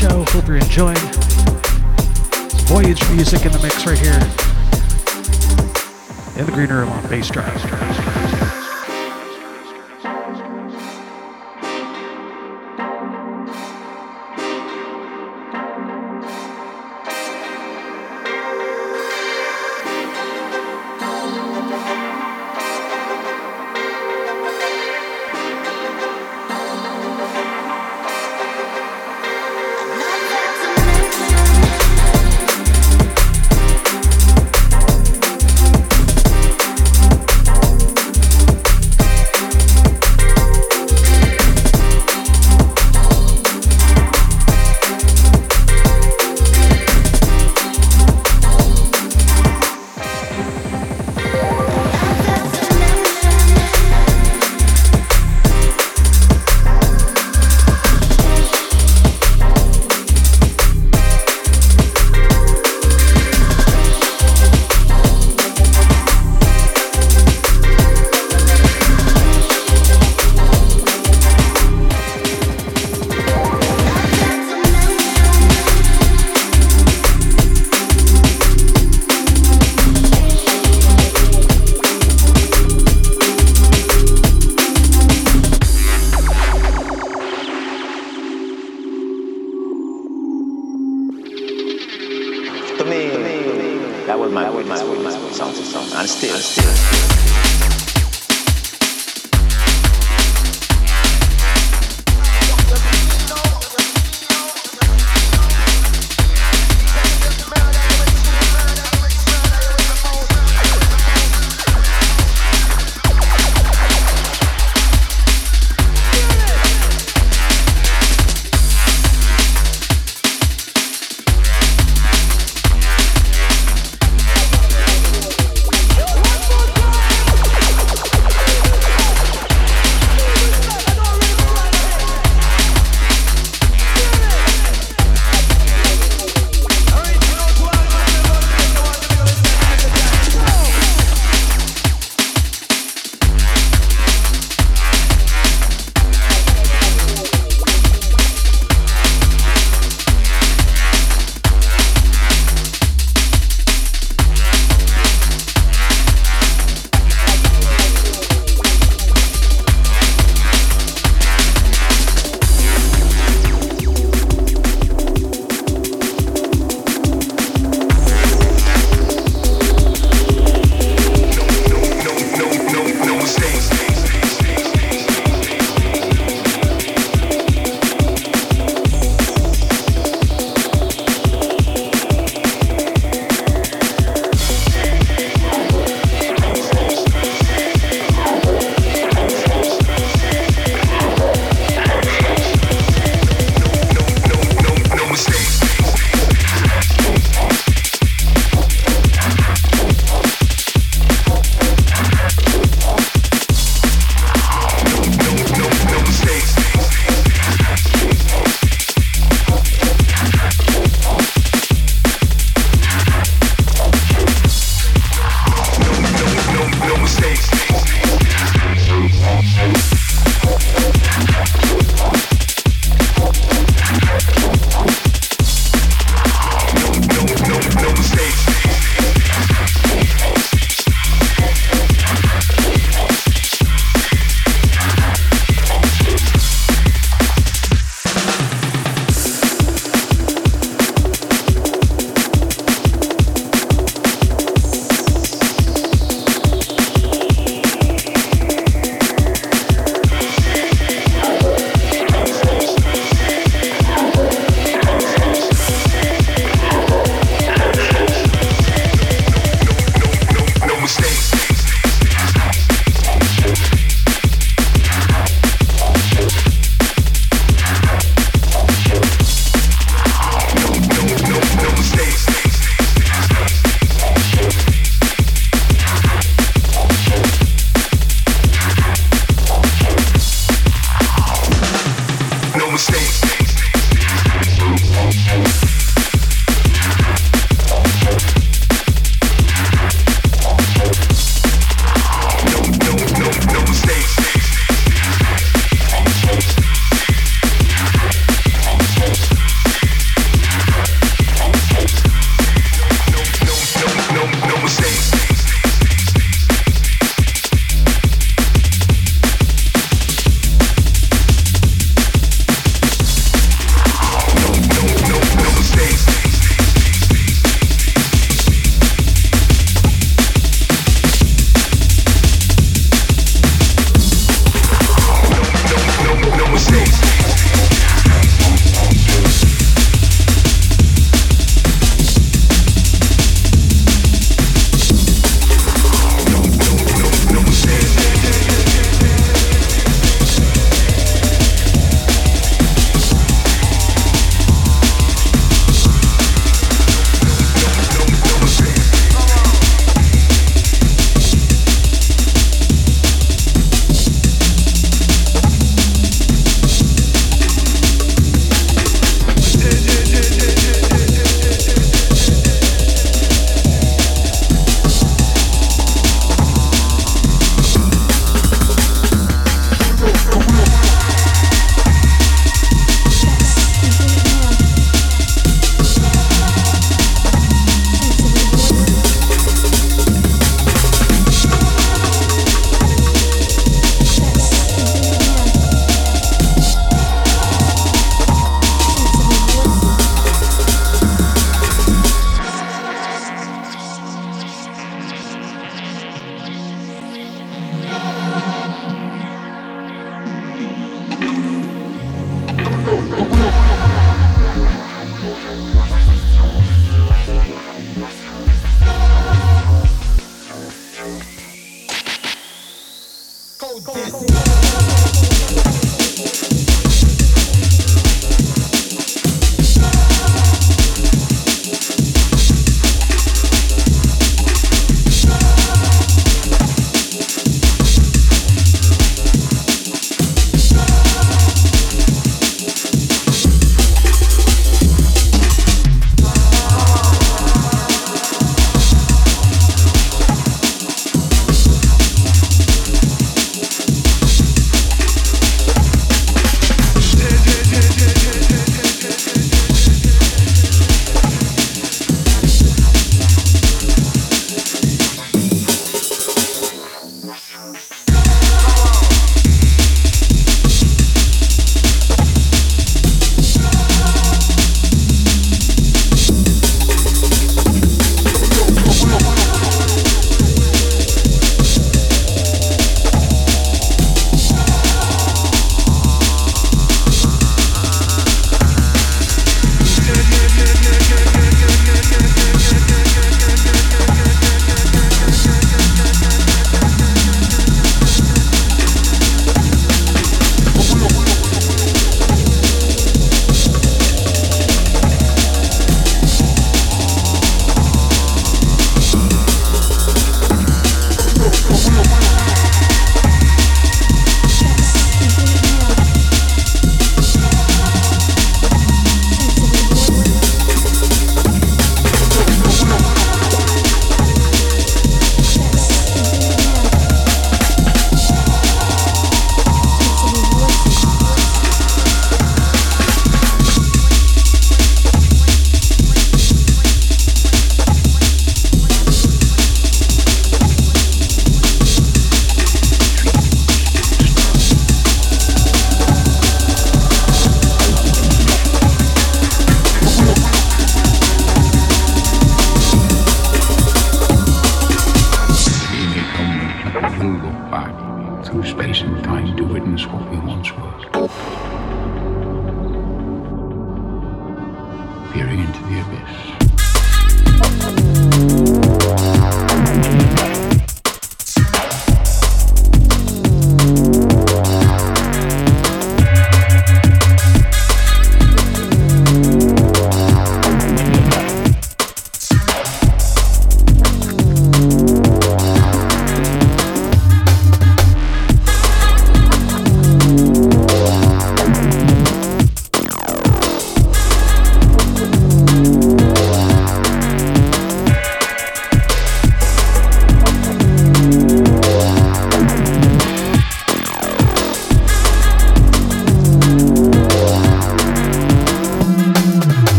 Show. 0.00 0.24
Hope 0.30 0.46
you're 0.46 0.56
enjoying. 0.56 0.99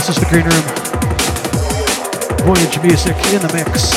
This 0.00 0.16
is 0.16 0.16
the 0.16 0.30
Green 0.30 0.44
Room. 0.44 0.64
Voyage 2.46 2.80
music 2.82 3.16
in 3.34 3.42
the 3.42 3.52
mix 3.52 3.92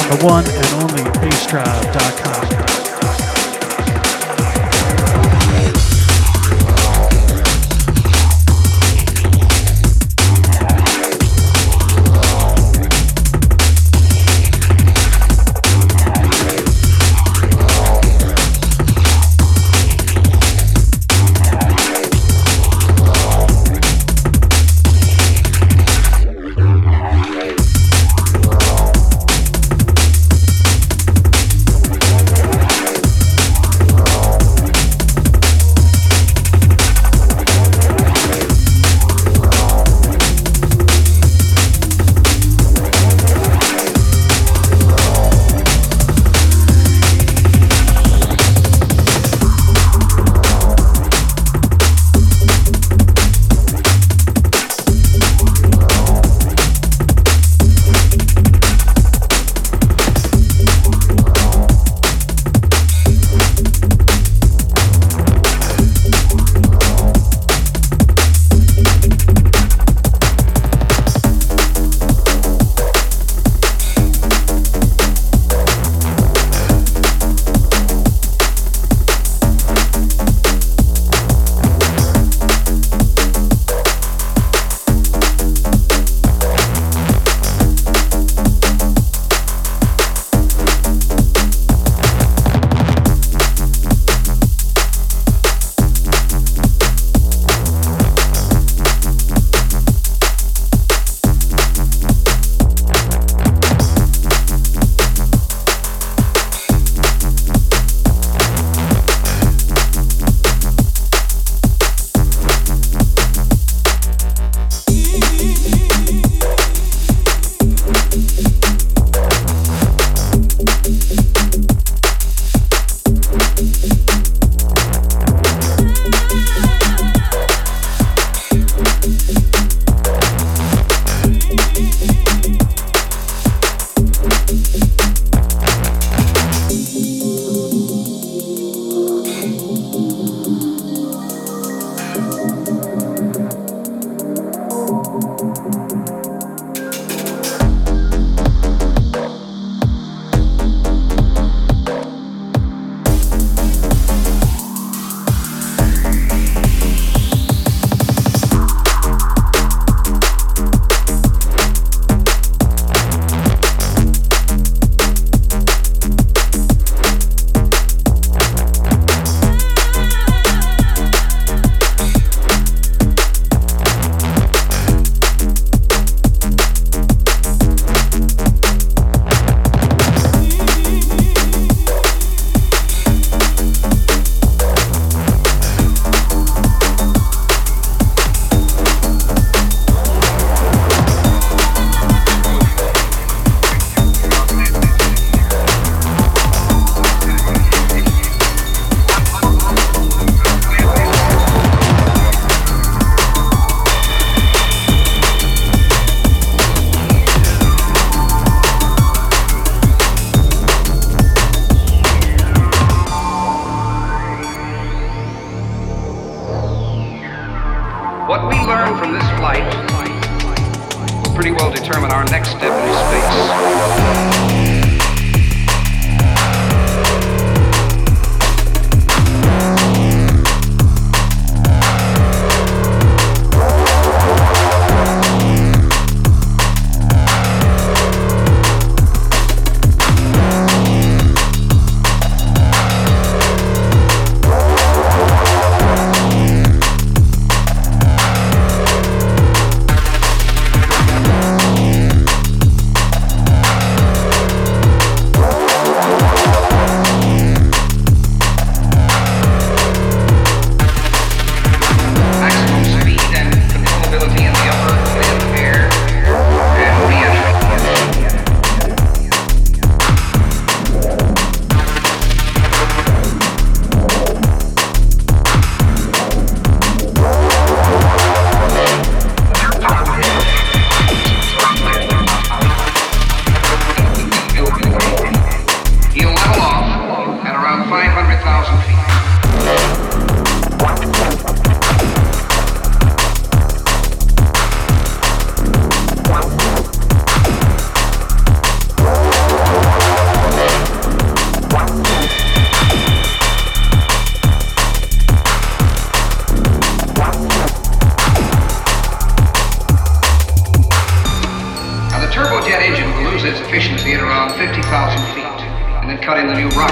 on 0.00 0.18
the 0.18 0.24
one 0.24 0.44
and 0.44 0.66
only 0.82 1.04
bassdrive.com. 1.20 2.79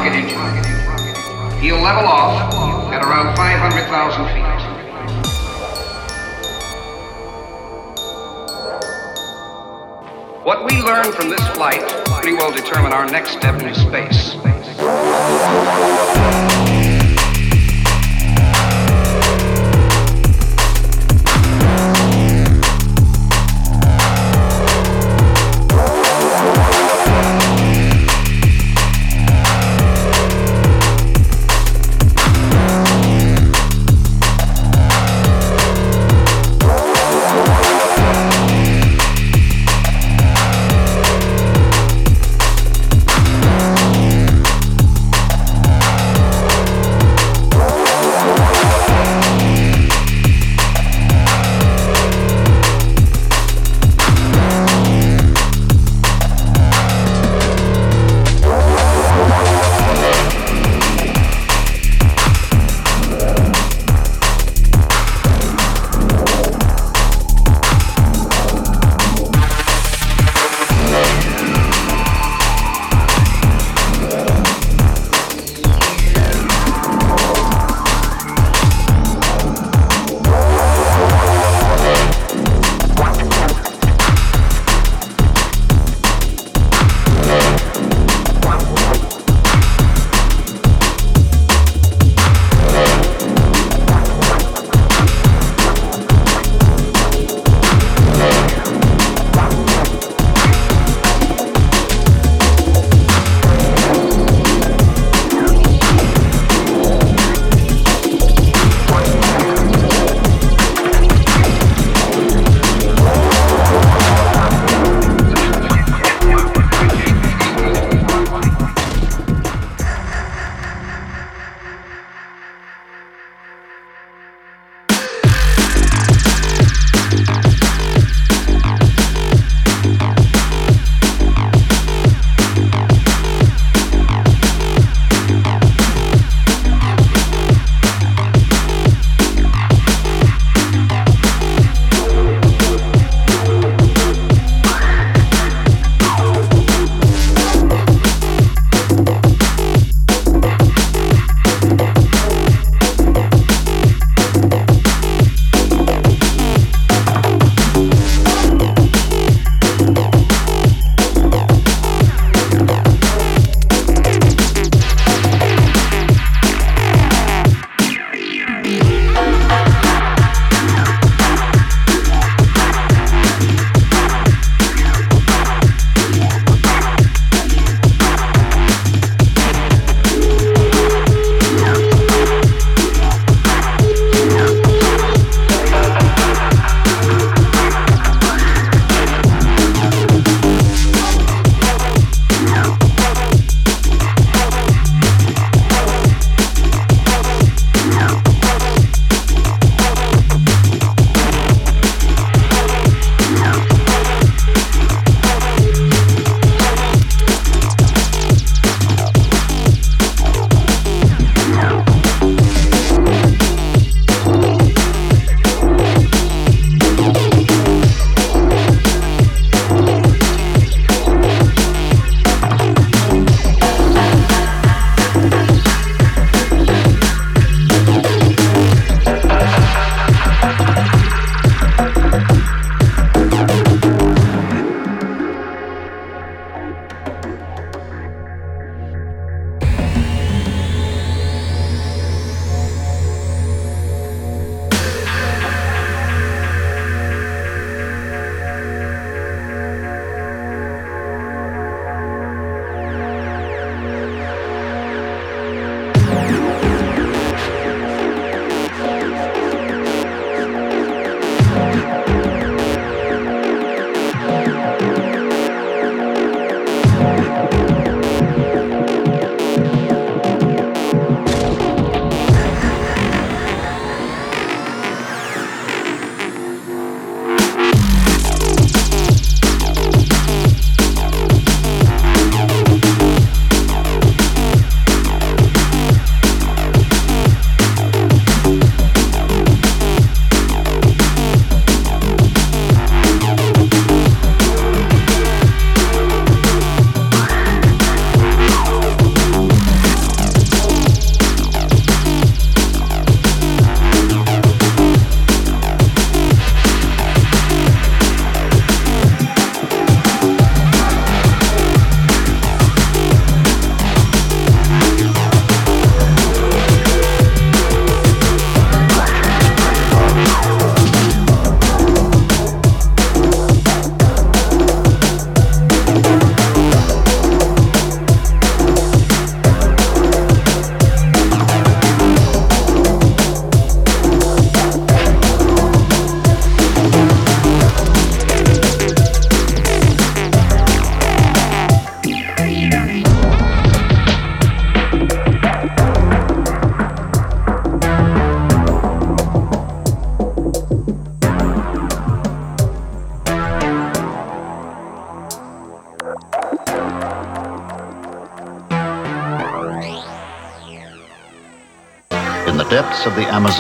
He'll 0.09 1.83
level 1.83 2.07
off 2.07 2.55
at 2.95 3.05
around 3.05 3.37
500,000 3.37 4.25
feet. 4.33 4.45
What 10.47 10.65
we 10.65 10.81
learn 10.81 11.12
from 11.12 11.28
this 11.28 11.47
flight 11.49 11.83
pretty 12.07 12.33
well 12.33 12.51
determine 12.51 12.93
our 12.95 13.07
next 13.07 13.33
step 13.33 13.61
into 13.61 13.75
space. 13.75 14.35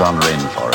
Of 0.00 0.20
the 0.20 0.67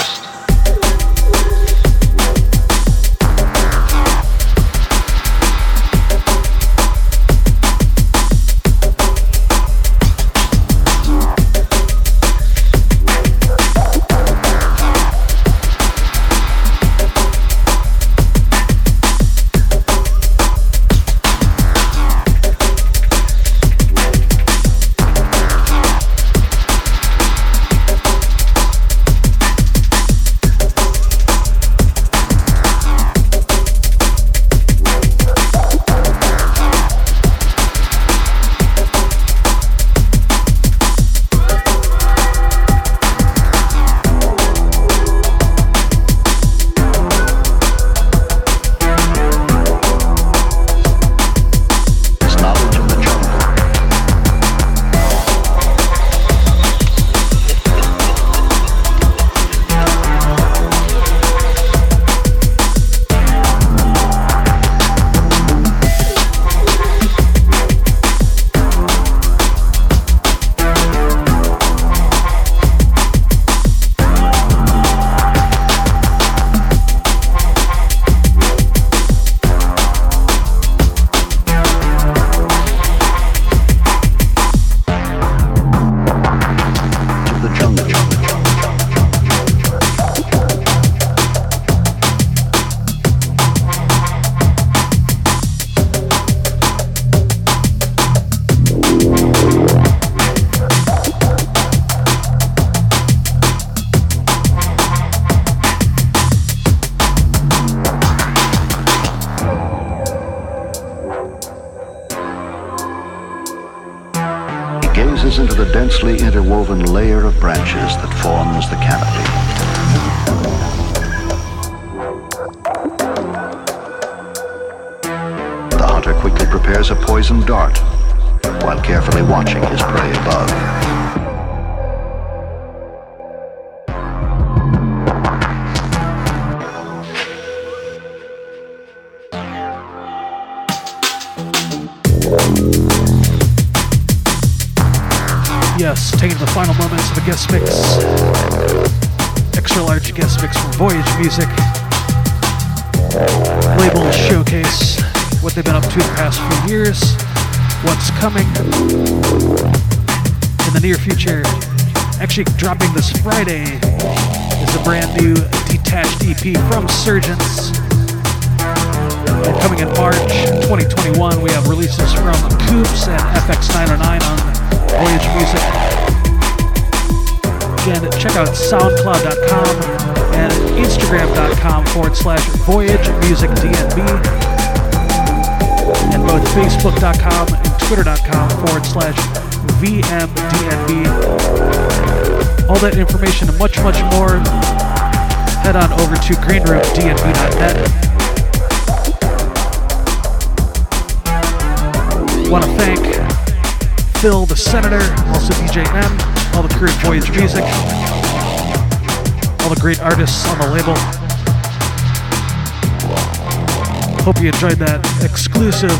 enjoyed 214.63 214.79
that 214.79 215.03
exclusive 215.19 215.91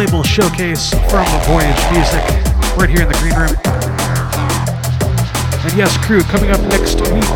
label 0.00 0.24
showcase 0.24 0.96
from 1.12 1.28
Voyage 1.44 1.84
Music 1.92 2.24
right 2.80 2.88
here 2.88 3.04
in 3.04 3.08
the 3.12 3.18
green 3.20 3.36
room. 3.36 3.52
And 5.60 5.72
yes, 5.76 5.92
crew, 6.00 6.24
coming 6.24 6.48
up 6.48 6.60
next 6.72 7.04
week, 7.12 7.28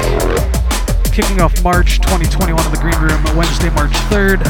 kicking 1.12 1.44
off 1.44 1.52
March 1.60 2.00
2021 2.08 2.56
in 2.56 2.72
the 2.72 2.80
green 2.80 2.96
room, 3.04 3.20
Wednesday, 3.36 3.68
March 3.76 3.92
3rd. 4.08 4.40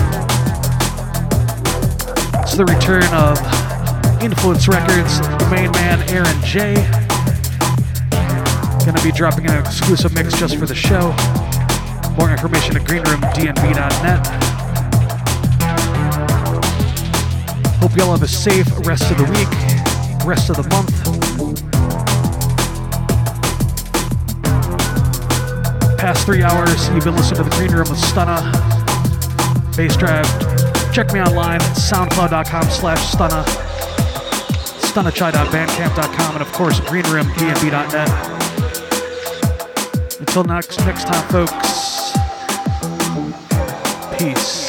It's 2.47 2.55
the 2.55 2.63
return 2.63 3.11
of 3.11 3.35
Influence 4.23 4.71
Records, 4.71 5.19
the 5.43 5.49
main 5.51 5.75
man 5.75 6.07
Aaron 6.15 6.39
J. 6.47 6.79
Gonna 8.87 9.03
be 9.03 9.11
dropping 9.11 9.51
an 9.51 9.59
exclusive 9.59 10.15
mix 10.15 10.39
just 10.39 10.55
for 10.55 10.71
the 10.71 10.79
show. 10.79 11.11
More 12.15 12.31
information 12.31 12.79
at 12.79 12.87
greenroomdnb.net. 12.87 14.52
Hope 17.93 17.99
y'all 17.99 18.13
have 18.13 18.23
a 18.23 18.27
safe 18.27 18.67
rest 18.87 19.11
of 19.11 19.19
the 19.19 19.25
week, 19.25 20.27
rest 20.27 20.49
of 20.49 20.57
the 20.57 20.63
month. 20.71 20.89
Past 25.99 26.25
three 26.25 26.43
hours, 26.43 26.89
you've 26.89 27.05
been 27.05 27.15
listening 27.15 27.45
to 27.45 27.51
the 27.51 27.55
Green 27.55 27.71
Room 27.71 27.87
with 27.91 27.99
Stunna, 27.99 28.51
Bassdrive. 29.77 30.25
Check 30.95 31.13
me 31.13 31.21
online 31.21 31.61
at 31.61 31.77
soundcloud.com 31.77 32.71
slash 32.71 33.15
stunna, 33.15 33.45
stunnachai.bandcamp.com, 34.81 36.35
and 36.37 36.41
of 36.41 36.51
course, 36.55 36.81
greenroomdnb.net. 36.81 38.09
Until 40.19 40.45
next 40.45 40.79
next 40.87 41.05
time, 41.09 41.29
folks. 41.29 42.15
Peace. 44.19 44.62